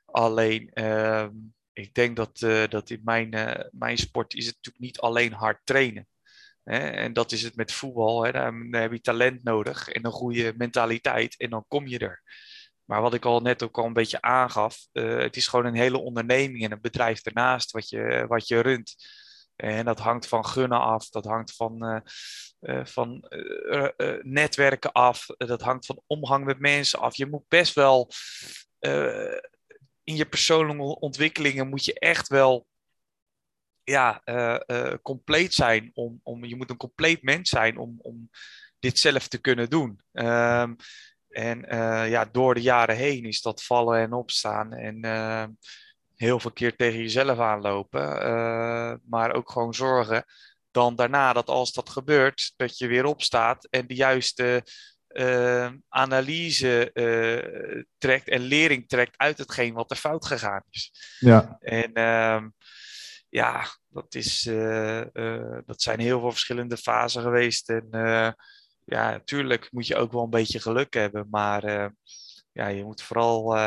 [0.06, 1.28] Alleen, uh,
[1.74, 5.34] ik denk dat, uh, dat in mijn, uh, mijn sport is het natuurlijk niet alleen
[5.34, 6.08] hard trainen.
[6.69, 8.23] En dat is het met voetbal.
[8.23, 8.32] Hè.
[8.32, 12.21] Daar, heb je talent nodig en een goede mentaliteit en dan kom je er.
[12.86, 15.75] Maar wat ik al net ook al een beetje aangaf, uh, het is gewoon een
[15.75, 18.95] hele onderneming en een bedrijf ernaast wat je, wat je runt.
[19.55, 21.99] En dat hangt van gunnen af, dat hangt van, uh,
[22.62, 23.25] uh, van
[24.21, 27.15] netwerken af, dat hangt van omgang met mensen af.
[27.15, 28.12] Je moet best wel
[30.03, 32.67] in je persoonlijke ontwikkelingen moet je echt wel
[33.89, 34.21] ja,
[35.02, 35.91] compleet zijn.
[35.93, 38.30] Om, om, je moet een compleet mens zijn om, om
[38.80, 40.02] dit zelf te kunnen doen.
[40.12, 40.75] Um,
[41.30, 45.58] en uh, ja, door de jaren heen is dat vallen en opstaan en
[46.15, 48.02] heel veel keer tegen jezelf aanlopen.
[48.02, 50.25] Uh, maar ook gewoon zorgen
[50.71, 54.63] dan daarna dat als dat gebeurt, dat je weer opstaat en de juiste
[55.89, 56.91] analyse
[57.97, 60.91] trekt en lering trekt uit hetgeen wat er fout gegaan is.
[61.19, 61.58] Ja.
[61.60, 62.47] En ehm,
[63.29, 64.43] ja, dat, is,
[65.65, 67.69] dat zijn heel veel verschillende fasen geweest.
[67.69, 67.87] En
[68.85, 71.91] ja, natuurlijk moet je ook wel een beetje geluk hebben, maar
[72.51, 73.57] ja, je moet vooral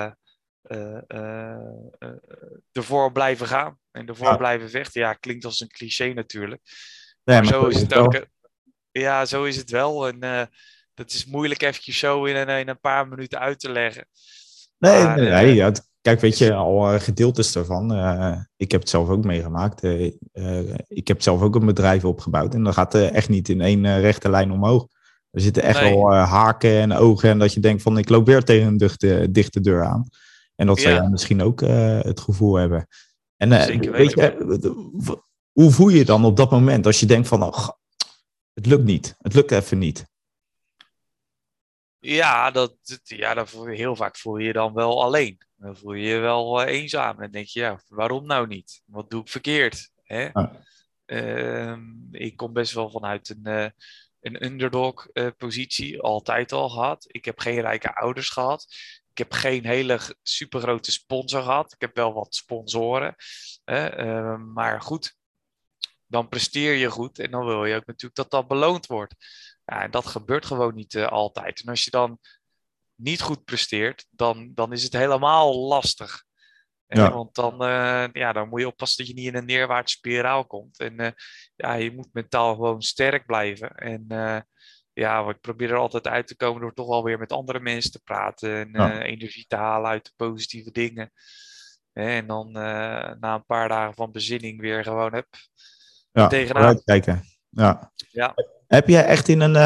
[2.73, 4.37] ervoor blijven gaan en ervoor ja.
[4.37, 5.01] blijven vechten.
[5.01, 6.61] Ja, klinkt als een cliché natuurlijk.
[7.25, 8.27] Nee, maar, maar zo is het ook.
[8.91, 10.09] Ja, zo is het wel.
[10.09, 10.49] En
[10.95, 14.07] dat is moeilijk eventjes zo in een, in een paar minuten uit te leggen.
[14.79, 15.73] Nee, maar, nee, nee ja,
[16.03, 17.93] kijk, weet je, al gedeeltes daarvan.
[18.57, 19.83] ik heb het zelf ook meegemaakt.
[20.89, 22.55] ik heb zelf ook een bedrijf opgebouwd.
[22.55, 24.87] En dat gaat echt niet in één rechte lijn omhoog.
[25.31, 25.95] Er zitten echt nee.
[25.95, 29.29] wel haken en ogen en dat je denkt van ik loop weer tegen een dichte,
[29.31, 30.09] dichte deur aan.
[30.57, 31.01] En dat zou ja.
[31.01, 32.87] jij misschien ook het gevoel hebben.
[33.37, 34.71] En weet je,
[35.53, 37.69] hoe voel je je dan op dat moment als je denkt van oh,
[38.55, 40.11] het lukt niet, het lukt even niet?
[41.99, 45.39] Ja, dat, ja, dat je, heel vaak voel je je dan wel alleen.
[45.63, 47.15] Dan voel je je wel eenzaam.
[47.15, 48.83] En dan denk je, ja, waarom nou niet?
[48.85, 49.91] Wat doe ik verkeerd?
[50.03, 50.33] Hè?
[50.33, 51.79] Ah.
[52.11, 53.73] ik kom best wel vanuit een
[54.23, 57.05] een underdog uh, positie altijd al gehad.
[57.09, 58.67] Ik heb geen rijke ouders gehad.
[59.11, 61.73] Ik heb geen hele supergrote sponsor gehad.
[61.73, 63.15] Ik heb wel wat sponsoren.
[63.65, 65.17] Uh, maar goed,
[66.07, 69.15] dan presteer je goed en dan wil je ook natuurlijk dat dat beloond wordt.
[69.65, 71.61] Ja, en dat gebeurt gewoon niet altijd.
[71.61, 72.19] En als je dan
[73.03, 76.25] niet goed presteert, dan, dan is het helemaal lastig.
[76.87, 77.13] Ja.
[77.13, 80.47] Want dan, uh, ja, dan moet je oppassen dat je niet in een neerwaartse spiraal
[80.47, 80.79] komt.
[80.79, 81.11] En uh,
[81.57, 83.75] ja, je moet mentaal gewoon sterk blijven.
[83.75, 84.41] En uh,
[84.93, 87.91] ja, ik probeer er altijd uit te komen door toch wel weer met andere mensen
[87.91, 88.55] te praten.
[88.55, 89.03] En ja.
[89.03, 91.13] energie te halen uit de positieve dingen.
[91.93, 95.27] En dan na een paar dagen van bezinning weer gewoon heb
[96.13, 96.83] ja, tegenaan.
[96.85, 97.23] kijken.
[97.49, 97.93] Ja.
[98.11, 98.35] ja.
[98.73, 99.57] Heb jij echt in een,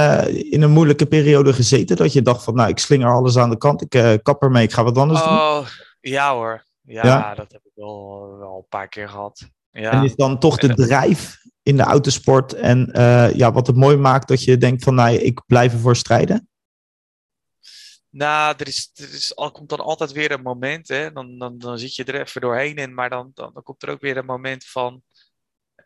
[0.51, 3.59] in een moeilijke periode gezeten dat je dacht van, nou, ik slinger alles aan de
[3.59, 5.67] kant, ik kap ermee, ik ga wat anders oh, doen?
[6.01, 9.49] Ja hoor, ja, ja, dat heb ik wel, wel een paar keer gehad.
[9.71, 9.91] Ja.
[9.91, 13.97] En is dan toch de drijf in de autosport en uh, ja, wat het mooi
[13.97, 16.49] maakt dat je denkt van, nou, ik blijf ervoor strijden?
[18.11, 21.13] Nou, er, is, er is, al, komt dan altijd weer een moment, hè?
[21.13, 23.91] Dan, dan, dan zit je er even doorheen in, maar dan, dan, dan komt er
[23.91, 25.03] ook weer een moment van,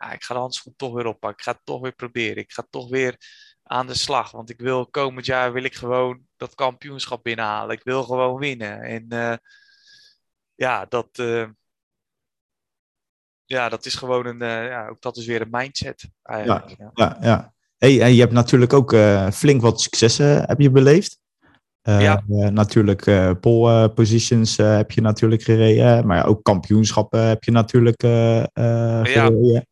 [0.01, 2.53] ja, ik ga de handschoen toch weer oppakken, ik ga het toch weer proberen, ik
[2.53, 3.17] ga toch weer
[3.63, 7.85] aan de slag, want ik wil komend jaar wil ik gewoon dat kampioenschap binnenhalen, ik
[7.85, 9.07] wil gewoon winnen en...
[9.09, 9.35] Uh,
[10.61, 11.47] ja, dat, uh,
[13.45, 16.09] ja, dat is gewoon een, uh, ja, ook dat is weer een mindset.
[16.23, 17.17] Ja, ja.
[17.21, 18.95] ja, Hey, en je hebt natuurlijk ook
[19.33, 21.19] flink wat successen heb je beleefd.
[21.83, 22.23] ja.
[22.29, 23.05] natuurlijk
[23.41, 29.45] pole positions heb je natuurlijk gereden, maar ook kampioenschappen heb je natuurlijk gereden.
[29.45, 29.65] Ja.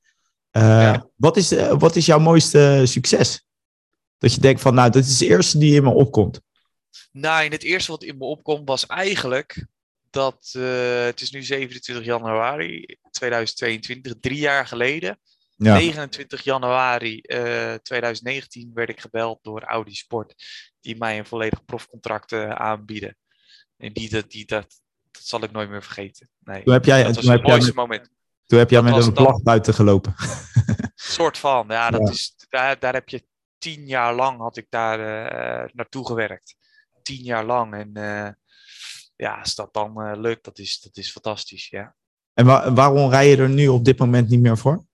[1.17, 3.47] Wat, is, wat is jouw mooiste succes?
[4.19, 6.41] Dat je denkt van, nou, dat is het eerste die in me opkomt.
[7.13, 9.67] Nou, het eerste wat in me opkomt was eigenlijk
[10.11, 15.19] dat uh, het is nu 27 januari 2022, drie jaar geleden.
[15.57, 15.75] Ja.
[15.75, 20.35] 29 januari uh, eh, 2019 werd ik gebeld door Audi Sport,
[20.81, 23.17] die mij een volledig profcontract uh, aanbieden.
[23.77, 26.31] En die, dat, die, dat, dat zal ik nooit meer vergeten.
[26.39, 28.11] Nee, toen heb jij, dat was het mooiste moment.
[28.49, 30.15] Toen heb jij met een vlag buiten gelopen.
[30.95, 32.13] soort van, ja, dat ja.
[32.13, 33.27] Is, daar, daar heb je
[33.59, 34.99] tien jaar lang had ik daar
[35.75, 36.57] naartoe gewerkt.
[37.03, 37.75] Tien jaar lang.
[37.75, 37.91] En
[39.17, 41.95] ja, als dat dan lukt, dat is, dat is fantastisch, ja.
[42.35, 44.85] En waarom rij je er nu op dit moment niet meer voor?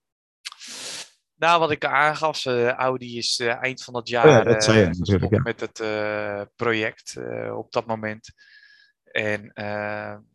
[1.35, 5.33] Nou, wat ik aangaf, Audi is eind van het jaar oh ja, dat je, natuurlijk,
[5.33, 5.41] ja.
[5.41, 5.79] met het
[6.55, 7.17] project
[7.51, 8.33] op dat moment.
[9.03, 9.51] En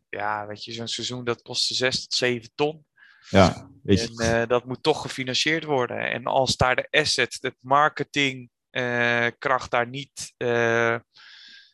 [0.09, 2.85] ja, weet je, zo'n seizoen dat kostte 6 tot 7 ton.
[3.29, 3.69] Ja.
[3.85, 6.11] En dat moet toch gefinancierd worden.
[6.11, 10.33] En als daar de asset, het marketingkracht daar niet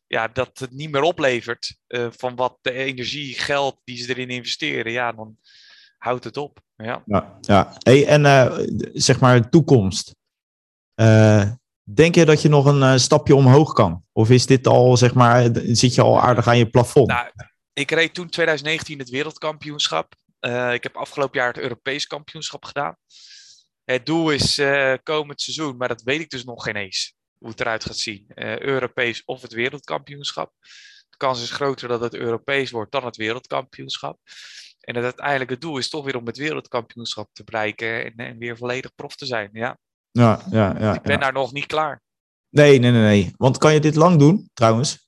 [0.07, 1.77] ja, dat het niet meer oplevert
[2.09, 5.37] van wat de energie, geld die ze erin investeren, ja, dan
[5.97, 6.59] houdt het op.
[6.75, 7.73] Ja, ja, ja.
[7.77, 8.51] Hey, en
[8.93, 10.15] zeg maar toekomst.
[11.83, 14.03] Denk je dat je nog een stapje omhoog kan?
[14.11, 17.07] Of is dit al, zeg maar, zit je al aardig aan je plafond?
[17.07, 17.27] Nou,
[17.73, 20.15] ik reed toen 2019 het wereldkampioenschap.
[20.73, 22.95] Ik heb afgelopen jaar het Europees kampioenschap gedaan.
[23.83, 24.61] Het doel is
[25.03, 28.25] komend seizoen, maar dat weet ik dus nog geen eens hoe het eruit gaat zien.
[28.35, 30.53] Uh, Europees of het wereldkampioenschap.
[31.09, 34.19] De kans is groter dat het Europees wordt dan het wereldkampioenschap.
[34.79, 38.57] En het uiteindelijke doel is toch weer om het wereldkampioenschap te bereiken en, en weer
[38.57, 39.49] volledig prof te zijn.
[39.53, 39.77] Ja,
[40.11, 40.75] ja, ja.
[40.79, 42.01] ja ik ben daar nog niet klaar.
[42.49, 43.33] Nee, nee, nee, nee.
[43.37, 45.06] Want kan je dit lang doen, trouwens?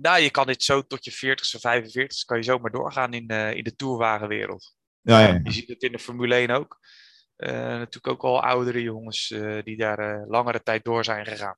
[0.00, 3.54] Nou, je kan dit zo tot je 40ste, 45 kan je zomaar doorgaan in, uh,
[3.54, 4.74] in de tourwagenwereld.
[5.00, 5.40] Ja, ja, ja.
[5.42, 6.78] Je ziet het in de Formule 1 ook.
[7.36, 11.56] Uh, natuurlijk ook al oudere jongens uh, die daar uh, langere tijd door zijn gegaan.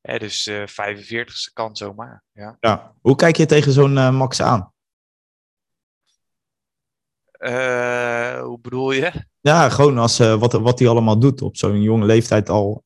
[0.00, 2.24] Hè, dus 45 kan zomaar.
[2.32, 2.56] Ja.
[2.60, 2.94] ja.
[3.00, 4.74] Hoe kijk je tegen zo'n Max aan?
[8.42, 9.12] hoe bedoel je?
[9.40, 12.84] Ja, gewoon als, wat, wat hij allemaal doet op zo'n jonge leeftijd al.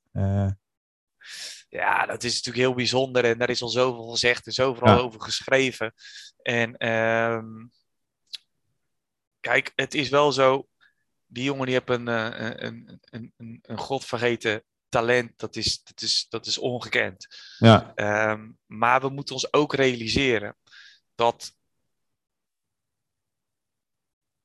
[1.71, 4.97] Ja, dat is natuurlijk heel bijzonder en daar is al zoveel gezegd en zoveel ja.
[4.97, 5.95] over geschreven.
[6.43, 7.67] En ehm,
[9.41, 10.69] kijk, het is wel zo,
[11.27, 15.39] die jongen die heeft een, een, een, een, een, een godvergeten talent.
[15.39, 17.27] Dat is, dat is, dat is ongekend.
[17.59, 17.93] Ja.
[18.31, 20.57] Um, maar we moeten ons ook realiseren
[21.15, 21.57] dat,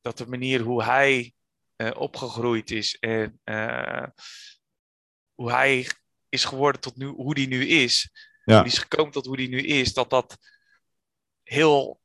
[0.02, 1.34] dat de manier hoe hij
[1.78, 4.08] uh, opgegroeid is en uh,
[5.34, 5.88] hoe hij
[6.36, 8.10] is geworden tot nu, hoe die nu is,
[8.44, 8.54] ja.
[8.54, 10.38] hoe die is gekomen tot hoe die nu is, dat dat
[11.44, 12.00] heel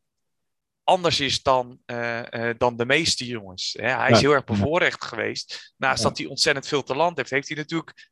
[0.85, 3.77] anders is dan, uh, uh, dan de meeste jongens.
[3.79, 3.89] Hè?
[3.89, 5.75] Hij is heel erg bevoorrecht geweest.
[5.77, 8.11] Naast dat hij ontzettend veel talent heeft, heeft hij natuurlijk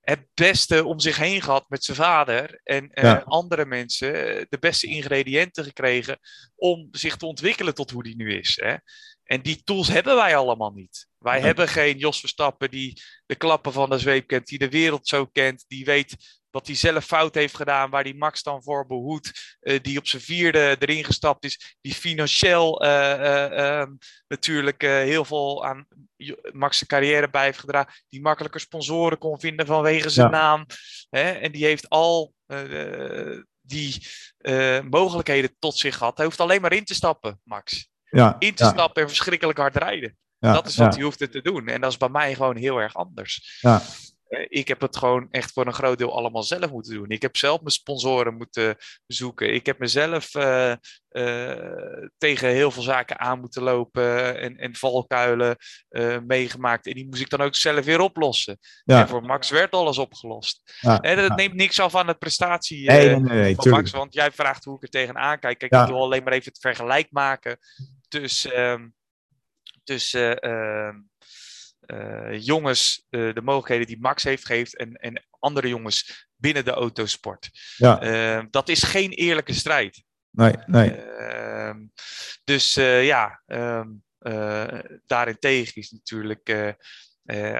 [0.00, 4.12] het beste om zich heen gehad met zijn vader en uh, andere mensen
[4.48, 6.18] de beste ingrediënten gekregen
[6.54, 8.60] om zich te ontwikkelen tot hoe die nu is.
[8.62, 8.76] Hè?
[9.24, 11.06] En die tools hebben wij allemaal niet.
[11.26, 15.08] Wij hebben geen Jos Verstappen die de klappen van de zweep kent, die de wereld
[15.08, 16.16] zo kent, die weet
[16.50, 20.06] wat hij zelf fout heeft gedaan, waar die Max dan voor behoedt, uh, die op
[20.06, 23.86] zijn vierde erin gestapt is, die financieel uh, uh,
[24.28, 25.86] natuurlijk heel veel aan
[26.52, 30.38] Max' carrière bij heeft gedragen, die makkelijker sponsoren kon vinden vanwege zijn ja.
[30.38, 30.66] naam.
[31.10, 31.30] Hè?
[31.30, 32.34] En die heeft al
[33.60, 34.06] die
[34.90, 36.16] mogelijkheden tot zich gehad.
[36.16, 37.88] Hij hoeft alleen maar in te stappen, Max.
[38.10, 38.70] Ja, in te ja.
[38.70, 40.16] stappen en verschrikkelijk hard rijden.
[40.38, 41.68] Dat is wat hij hoeft te doen.
[41.68, 43.58] En dat is bij mij gewoon heel erg anders.
[43.60, 43.82] Ja.
[44.28, 47.08] Eh, ik heb het gewoon echt voor een groot deel allemaal zelf moeten doen.
[47.08, 49.54] Ik heb zelf mijn sponsoren moeten zoeken.
[49.54, 50.72] Ik heb mezelf uh,
[51.10, 55.56] uh, tegen heel veel zaken aan moeten lopen en, en valkuilen
[56.26, 56.86] meegemaakt.
[56.86, 58.58] En die moest ik dan ook zelf weer oplossen.
[58.84, 59.00] Ja.
[59.00, 60.60] En voor Max werd alles opgelost.
[60.80, 61.00] Ja.
[61.00, 63.90] En dat neemt niks af aan de prestatie nee, nee, nee, van Max.
[63.90, 65.58] Want jij vraagt hoe ik er tegenaan kijk.
[65.58, 67.58] Kijk, ik wil alleen maar even het vergelijk maken
[68.08, 68.54] tussen...
[68.54, 68.86] Ehm,
[69.86, 70.96] tussen ehm,
[71.86, 76.70] uh, jongens uh, de mogelijkheden die Max heeft geeft en, en andere jongens binnen de
[76.70, 77.50] autosport.
[77.76, 78.02] Ja.
[78.38, 80.04] Uh, dat is geen eerlijke strijd.
[80.30, 80.90] Nee, nee.
[80.90, 81.86] Ehm,
[82.44, 84.02] dus ja, um,
[85.06, 86.76] daarentegen is natuurlijk,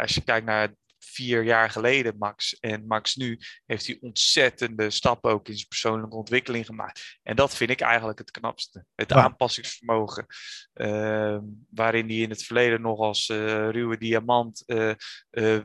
[0.01, 0.75] als je kijkt naar
[1.09, 2.59] vier jaar geleden, Max.
[2.61, 7.19] En Max nu heeft hij ontzettende stappen ook in zijn persoonlijke ontwikkeling gemaakt.
[7.23, 8.85] En dat vind ik eigenlijk het knapste.
[8.95, 9.17] Het ja.
[9.17, 10.27] aanpassingsvermogen.
[10.75, 11.39] Uh,
[11.71, 13.37] waarin hij in het verleden nog als uh,
[13.69, 14.93] ruwe diamant, uh,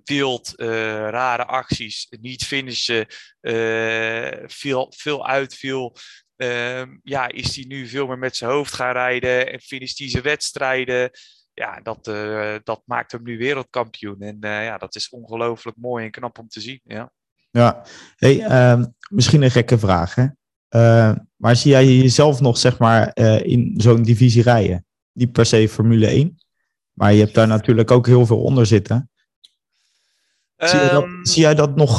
[0.03, 3.05] wild, rare acties, niet finishen,
[4.47, 5.95] veel, veel uitviel.
[6.35, 10.09] Ehm, ja, is hij nu veel meer met zijn hoofd gaan rijden en finisht hij
[10.09, 11.11] zijn wedstrijden
[11.53, 14.21] ja, dat, uh, dat maakt hem nu wereldkampioen.
[14.21, 16.81] En uh, ja, dat is ongelooflijk mooi en knap om te zien.
[16.83, 17.11] Ja,
[17.51, 17.85] ja.
[18.15, 20.15] Hey, uh, misschien een gekke vraag.
[20.15, 20.25] Hè?
[20.67, 24.85] Eh, maar zie jij jezelf nog zeg maar, in zo'n divisie rijden?
[25.11, 26.43] Niet per se Formule 1,
[26.91, 29.09] maar je hebt daar natuurlijk ook heel veel onder zitten.
[30.57, 31.97] Um, zie, jij dat, ehm, zie, jij dat, nog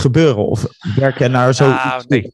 [0.00, 0.46] gebeuren?
[0.46, 1.68] Of werken naar zo?
[1.68, 2.32] Nou, nee.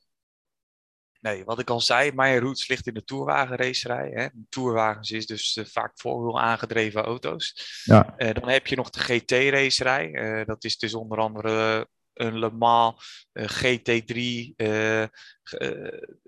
[1.26, 4.10] Nee, wat ik al zei, mijn roots ligt in de tourwagenracerij.
[4.14, 4.26] Hè.
[4.48, 7.80] Tourwagens is dus uh, vaak voorwiel aangedreven auto's.
[7.84, 8.14] Ja.
[8.18, 10.08] Uh, dan heb je nog de GT-racerij.
[10.08, 14.54] Uh, eh, dat is dus onder andere een Le Mans, GT3,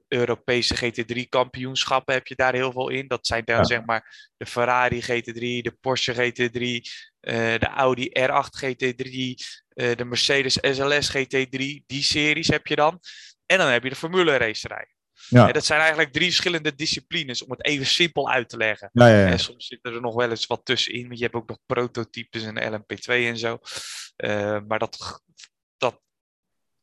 [0.09, 3.09] Europese GT3-kampioenschappen heb je daar heel veel in.
[3.09, 6.59] Dat zijn dan zeg maar de Ferrari GT3, de Porsche GT3,
[7.59, 9.35] de Audi R8 GT3,
[9.75, 11.57] de Mercedes SLS GT3.
[11.87, 13.01] Die series heb je dan.
[13.49, 14.87] En dan heb je de Formule racerij.
[15.29, 15.53] Ja.
[15.53, 18.91] dat zijn eigenlijk drie verschillende disciplines, om het even simpel uit te leggen.
[18.93, 21.49] Ja, ja, en soms zitten er nog wel eens wat tussenin, want je hebt ook
[21.49, 23.59] nog prototypes en LMP2 en zo.
[24.17, 25.23] Uh, maar dat,
[25.77, 26.01] dat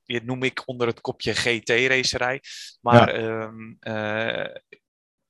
[0.05, 2.41] noem ik onder het kopje GT-racerij.
[2.81, 4.55] Maar ehm, uh,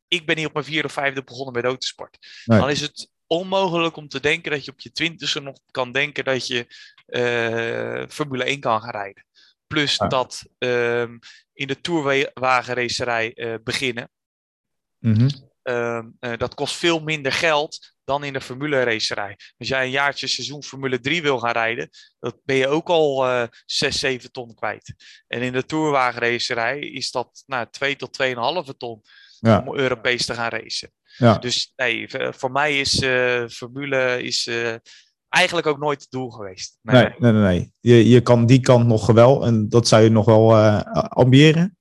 [0.07, 2.17] ik ben hier op mijn vierde of vijfde begonnen met autosport.
[2.45, 2.59] Nee.
[2.59, 6.23] Dan is het onmogelijk om te denken dat je op je twintigste nog kan denken
[6.23, 6.65] dat je
[7.07, 9.25] uh, Formule 1 kan gaan rijden.
[9.67, 11.19] Plus dat um,
[11.53, 14.09] in de tourwagenracerij uh, beginnen.
[14.99, 16.17] Mm -hmm.
[16.37, 19.37] dat kost veel minder geld dan in de Formule racerij.
[19.57, 23.27] Als jij een jaartje seizoen Formule 3 wil gaan rijden, dan ben je ook al
[23.29, 24.93] uh, 6, 7 ton kwijt.
[25.27, 28.17] En in de tourwagenracerij is dat nou, 2 tot
[28.67, 29.01] 2,5 ton
[29.39, 29.63] ja.
[29.65, 30.91] om Europees te gaan racen.
[31.17, 31.37] Ja.
[31.37, 34.75] Dus nee, voor mij is uh, Formule is, uh,
[35.35, 36.77] eigenlijk ook nooit het doel geweest.
[36.81, 37.31] Nee, nee, nee.
[37.31, 37.73] nee, nee.
[37.79, 41.77] Je, je kan die kant nog wel en dat zou je nog wel uh, ambiëren.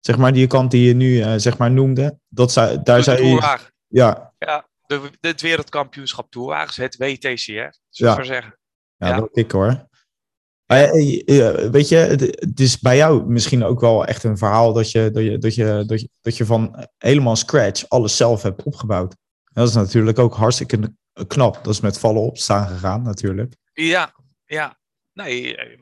[0.00, 2.18] Zeg maar, die kant die je nu uh, zeg maar noemde.
[2.28, 3.58] Dat zou, daar zou je...
[3.86, 4.32] Ja.
[4.38, 8.22] ja de, het wereldkampioenschap toerwagens, het WTCR, zou ja.
[8.22, 8.58] zeggen.
[8.96, 9.88] Ja, ja, dat ik hoor.
[10.66, 10.90] Ja.
[11.70, 15.22] Weet je, het is bij jou misschien ook wel echt een verhaal dat je, dat
[15.22, 19.16] je, dat je, dat je, dat je van helemaal scratch alles zelf hebt opgebouwd.
[19.52, 20.94] Dat is natuurlijk ook hartstikke
[21.26, 21.64] knap.
[21.64, 23.54] Dat is met vallen opstaan gegaan natuurlijk.
[23.72, 24.78] Ja, ja.
[25.12, 25.56] Nee.
[25.56, 25.78] Eh,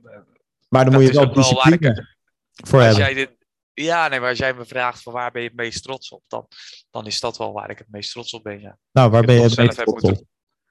[0.69, 2.17] maar dan moet je wel discipline
[2.53, 3.05] voor als hebben.
[3.05, 3.37] Jij dit,
[3.73, 6.23] ja, nee, maar als jij me vraagt van waar ben je het meest trots op,
[6.27, 6.47] dan,
[6.91, 8.79] dan is dat wel waar ik het meest trots op ben, ja.
[8.93, 10.23] Nou, waar ben je het meest trots op?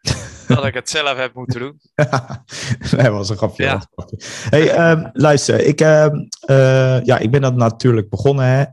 [0.47, 1.80] dat ik het zelf heb moeten doen.
[2.97, 3.63] nee, was een grapje.
[3.63, 3.88] Ja.
[4.49, 6.08] Hey, um, luister, ik, uh,
[6.49, 8.45] uh, ja, ik ben dat natuurlijk begonnen.
[8.45, 8.65] Hè.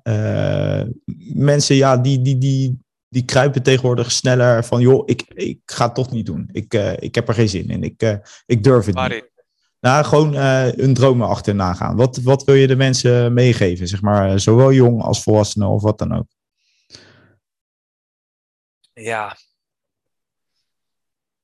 [0.83, 0.89] Uh,
[1.35, 2.79] mensen, ja, die, die, die,
[3.11, 6.49] die kruipen tegenwoordig sneller van, joh, ik, ik ga het toch niet doen.
[6.53, 7.83] Ik, uh, ik heb er geen zin in.
[7.83, 9.23] Ik, uh, ik durf het Waarin?
[9.23, 9.45] niet.
[9.81, 11.97] Nou, gewoon uh, hun dromen achterna gaan.
[11.97, 13.89] Wat, wat wil je de mensen meegeven?
[13.89, 16.27] Zeg maar, zowel jong als volwassenen of wat dan ook.
[18.93, 19.37] Ja.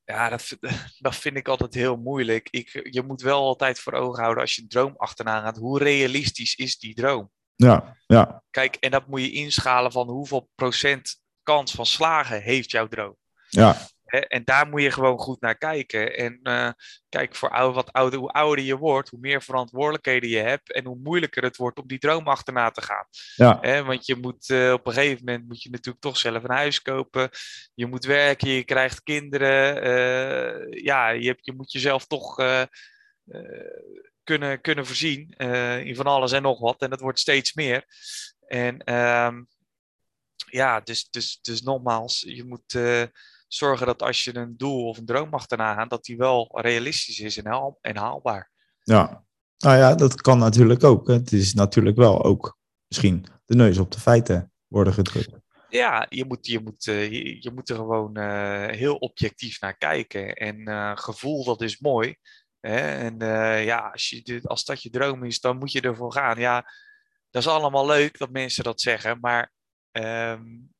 [0.04, 0.56] Ja, dat,
[0.98, 2.48] dat vind ik altijd heel moeilijk.
[2.50, 5.56] Ik, je moet wel altijd voor ogen houden als je een droom achterna gaat.
[5.56, 7.30] Hoe realistisch is die droom?
[7.54, 8.42] Ja, ja.
[8.50, 13.16] Kijk, en dat moet je inschalen van hoeveel procent kans van slagen heeft jouw droom.
[13.48, 13.76] Ja.
[14.28, 16.16] en daar moet je gewoon goed naar kijken.
[16.16, 16.70] En uh,
[17.08, 20.84] kijk, voor oude, wat ouder, hoe ouder je wordt, hoe meer verantwoordelijkheden je hebt en
[20.84, 23.06] hoe moeilijker het wordt om die droom achterna te gaan.
[23.34, 23.84] Ja.
[23.84, 26.82] want je moet uh, op een gegeven moment moet je natuurlijk toch zelf een huis
[26.82, 27.30] kopen.
[27.74, 29.86] Je moet werken, je krijgt kinderen.
[29.86, 32.34] Uh, ja, je, hebt, je moet jezelf toch
[34.24, 35.28] kunnen, kunnen voorzien
[35.84, 36.82] in van alles en nog wat.
[36.82, 37.84] En dat wordt steeds meer.
[38.46, 39.42] En ehm,
[40.50, 43.02] ja, dus, dus, dus nogmaals, je moet uh,
[43.48, 47.20] zorgen dat als je een doel of een droom achterna gaat, dat die wel realistisch
[47.20, 48.50] is en, haal, en haalbaar.
[48.82, 49.24] Ja,
[49.58, 51.08] nou ja, dat kan natuurlijk ook.
[51.08, 55.44] Het is natuurlijk wel ook misschien de neus op de feiten worden gedrukt.
[55.68, 59.76] Ja, je moet, je moet, uh, je, je, moet er gewoon uh, heel objectief naar
[59.76, 60.34] kijken.
[60.34, 60.68] En
[60.98, 62.16] gevoel, dat is mooi.
[62.60, 62.78] Hè?
[62.78, 63.18] En
[63.64, 66.38] ja, als, je, als dat je droom is, dan moet je ervoor gaan.
[66.38, 66.64] Ja,
[67.30, 69.52] dat is allemaal leuk dat mensen dat zeggen, maar
[69.98, 70.74] Um,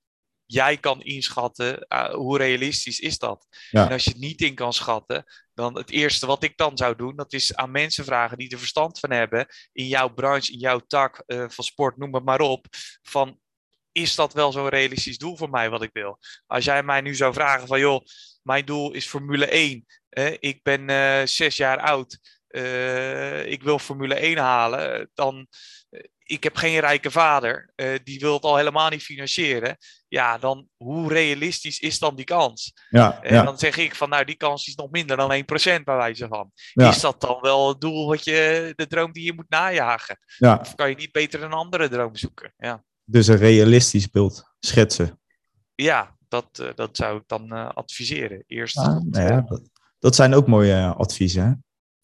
[0.46, 3.46] jij kan inschatten uh, hoe realistisch is dat.
[3.70, 5.24] En als je het niet in kan schatten,
[5.54, 8.58] dan het eerste wat ik dan zou doen, dat is aan mensen vragen die er
[8.58, 12.40] verstand van hebben in jouw branche, in jouw tak uh, van sport, noem het maar
[12.40, 12.66] op,
[13.02, 13.40] van
[13.92, 16.18] is dat wel zo'n realistisch doel voor mij wat ik wil?
[16.46, 18.04] Als jij mij nu zou vragen van joh,
[18.42, 22.18] mijn doel is Formule 1, uh, ik ben uh, zes jaar oud,
[23.46, 25.48] ik wil Formule 1 halen, dan
[26.26, 29.76] ik heb geen rijke vader, uh, die wil het al helemaal niet financieren.
[30.08, 32.72] Ja, dan hoe realistisch is dan die kans?
[32.88, 35.44] Ja, en dan zeg ik van, nou, die kans is nog minder dan
[35.80, 36.50] 1% bij wijze van.
[36.74, 40.18] Is dat dan wel het doel wat je, de droom die je moet najagen?
[40.36, 40.58] Ja.
[40.60, 42.54] Of kan je niet beter een andere droom zoeken?
[42.56, 42.84] Ja.
[43.04, 45.20] Dus een realistisch beeld schetsen.
[45.74, 48.44] Ja, dat, uh, dat zou ik dan uh, adviseren.
[48.46, 48.76] Eerst.
[48.78, 49.62] Ah, nou ja, dat,
[49.98, 51.44] dat, zijn ook mooie adviezen.
[51.44, 51.52] Hè?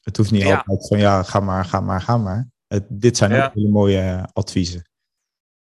[0.01, 2.52] Het hoeft niet altijd van ja, ga maar, ga maar, ga maar
[2.89, 4.87] dit zijn ook hele mooie eh, adviezen.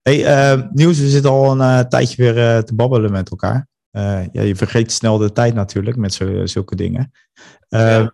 [0.02, 3.68] Hey, uh, Nieuws, we zitten al een uh, tijdje weer uh, te babbelen met elkaar.
[4.32, 7.12] ja, je vergeet snel de tijd natuurlijk met zo, zulke dingen.
[7.68, 8.14] Ja.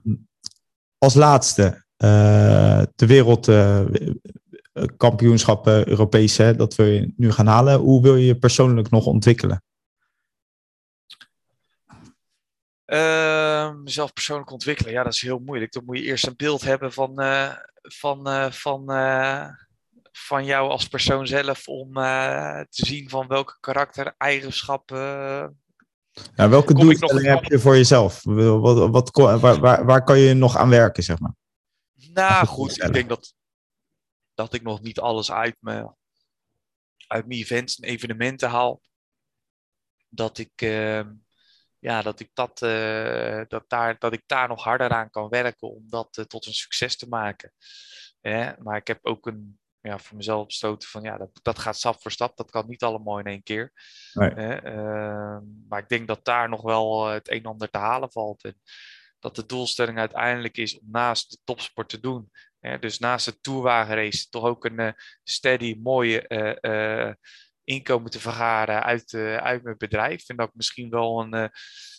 [0.97, 1.85] Als laatste,
[2.95, 7.79] de wereldkampioenschap Europees, hè, dat we nu gaan halen.
[7.79, 9.63] Hoe wil je je persoonlijk nog ontwikkelen?
[13.83, 15.71] mezelf ehm, persoonlijk ontwikkelen, ja, dat is heel moeilijk.
[15.71, 17.19] Dan moet je eerst een beeld hebben van,
[17.93, 19.47] van, uh, van, uh,
[20.11, 24.97] van jou als persoon zelf om te zien van welke karaktereigenschappen.
[26.35, 28.23] Ja, welke doelstelling heb je voor jezelf?
[28.23, 31.35] Wat, wat, waar, waar, waar kan je nog aan werken, zeg maar?
[32.13, 33.33] Nou goed, ik denk dat,
[34.33, 35.93] dat ik nog niet alles uit, me,
[37.07, 38.81] uit mijn events en evenementen haal.
[40.09, 41.13] Dat ik, ehm,
[41.79, 45.69] ja, dat, ik dat, uh, dat, daar, dat ik daar nog harder aan kan werken
[45.69, 47.53] om dat uh, tot een succes te maken.
[48.59, 52.01] maar ik heb ook een, ja, voor mezelf besloten van ja, dat, dat gaat stap
[52.01, 52.37] voor stap.
[52.37, 53.71] Dat kan niet allemaal in één keer.
[54.13, 54.61] Nee.
[54.61, 58.11] Uh, maar ik denk dat daar nog wel eh, het een en ander te halen
[58.11, 58.43] valt.
[58.43, 58.61] En
[59.19, 62.31] dat de doelstelling uiteindelijk is om naast de topsport te doen.
[62.79, 66.27] Dus naast het tourwagenrace toch ook een steady, mooie
[67.69, 70.29] inkomen te vergaren uit, uit mijn bedrijf.
[70.29, 71.51] En dat ik misschien wel een,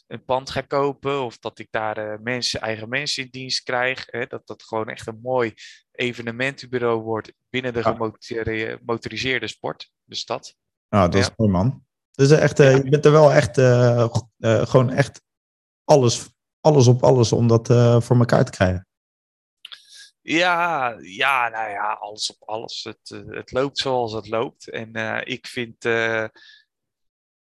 [0.07, 4.07] een pand ga kopen of dat ik daar mensen, eigen mensen in dienst krijg.
[4.07, 5.55] Hè, dat dat gewoon echt een mooi
[5.93, 10.55] evenementenbureau wordt binnen de gemotoriseerde sport, de stad.
[10.89, 11.85] Nou, dat is mooi man.
[12.11, 13.61] Dus echt, je bent er wel echt,
[14.71, 15.23] gewoon echt
[15.85, 16.29] alles
[16.61, 18.87] alles op alles om dat uh, voor elkaar te krijgen.
[20.31, 22.85] Ja, ja, nou ja, alles op alles.
[22.85, 24.69] Het, uh, het loopt zoals het loopt.
[24.69, 25.83] En uh, ik vind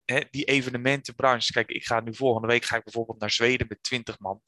[0.04, 1.52] hè, die evenementenbranche.
[1.52, 4.40] Kijk, ik ga nu volgende week ga ik bijvoorbeeld naar Zweden met 20 man.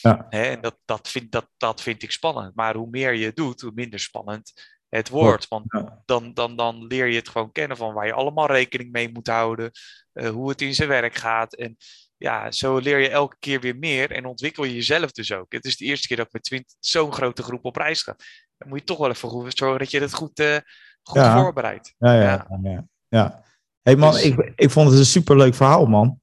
[0.00, 0.26] Ja.
[0.28, 2.54] Hè, en dat, dat, vind, dat, dat vind ik spannend.
[2.54, 4.52] Maar hoe meer je doet, hoe minder spannend
[4.88, 5.48] het wordt.
[5.48, 5.64] Want
[6.04, 9.26] dan, dan, dan leer je het gewoon kennen van waar je allemaal rekening mee moet
[9.26, 9.70] houden.
[10.12, 11.54] hoe het in zijn werk gaat.
[11.54, 11.76] En
[12.16, 15.52] ja, zo leer je elke keer weer meer en ontwikkel je jezelf dus ook.
[15.52, 18.16] Het is de eerste keer dat ik met zo'n grote groep op reis ga.
[18.56, 20.56] Dan moet je toch wel even goed zorgen dat je het goed, uh,
[21.02, 21.40] goed ja.
[21.40, 21.94] voorbereidt.
[21.98, 22.84] Ja, ja, ja.
[23.08, 23.44] ja.
[23.82, 26.20] hey man, dus, ik, ik vond het een superleuk verhaal, man.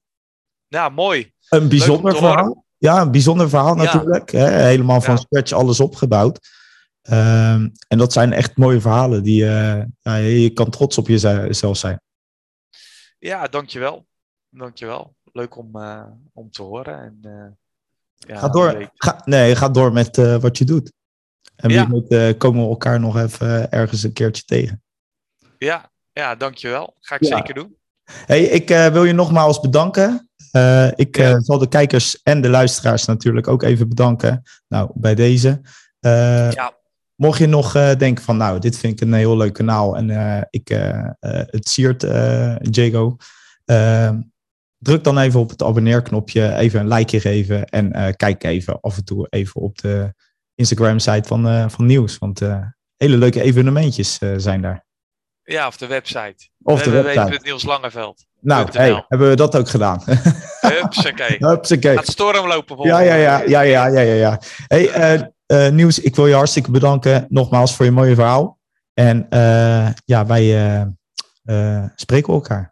[0.66, 1.32] Ja, mooi.
[1.48, 2.64] Een bijzonder verhaal.
[2.78, 4.30] Ja, een bijzonder verhaal natuurlijk.
[4.30, 4.48] Hè?
[4.48, 6.48] Helemaal van scratch alles opgebouwd.
[7.10, 9.22] Um, en dat zijn echt mooie verhalen.
[9.22, 12.00] Die, uh, ja, je kan trots op jezelf zijn.
[13.18, 14.06] Ja, dankjewel.
[14.48, 17.02] Dankjewel leuk om, uh, om te horen.
[17.02, 17.44] En, uh,
[18.14, 18.90] ja, ga door.
[18.94, 20.92] Ga, nee, ga door met uh, wat je doet.
[21.56, 22.32] En wie ja.
[22.32, 24.82] komen we elkaar nog even ergens een keertje tegen.
[25.58, 26.96] Ja, ja dankjewel.
[27.00, 27.36] Ga ik ja.
[27.36, 27.76] zeker doen.
[28.04, 30.30] Hey, ik wil je nogmaals bedanken.
[30.94, 31.40] ik ja.
[31.40, 34.42] zal de kijkers en de luisteraars natuurlijk ook even bedanken.
[34.68, 35.60] Nou, bij deze.
[36.00, 36.80] ja.
[37.14, 40.68] Mocht je nog denken van, nou, dit vind ik een heel leuk kanaal en ik,
[41.50, 42.02] het siert
[42.60, 43.16] Jago
[44.82, 48.96] druk dan even op het abonneerknopje, even een likeje geven en uh, kijk even af
[48.96, 50.14] en toe even op de
[50.54, 52.18] Instagram-site van, uh, van Nieuws.
[52.18, 52.66] Want uh,
[52.96, 54.84] hele leuke evenementjes zijn daar.
[55.42, 56.48] Ja, of de website.
[56.62, 57.32] Of de website.
[57.32, 58.24] Het Niels Langeveld.
[58.40, 60.02] Nou, hey, hebben we dat ook gedaan.
[60.60, 61.36] Hupsakee.
[61.48, 61.96] Hupsakee.
[61.96, 64.14] Gaat storm lopen Ja, ja, ja, ja, ja, ja, ja.
[64.14, 64.40] ja.
[64.66, 68.58] Hey, Nieuws, ik wil je hartstikke bedanken nogmaals voor je mooie verhaal.
[68.94, 69.26] En
[70.04, 70.94] ja, wij
[71.94, 72.71] spreken elkaar.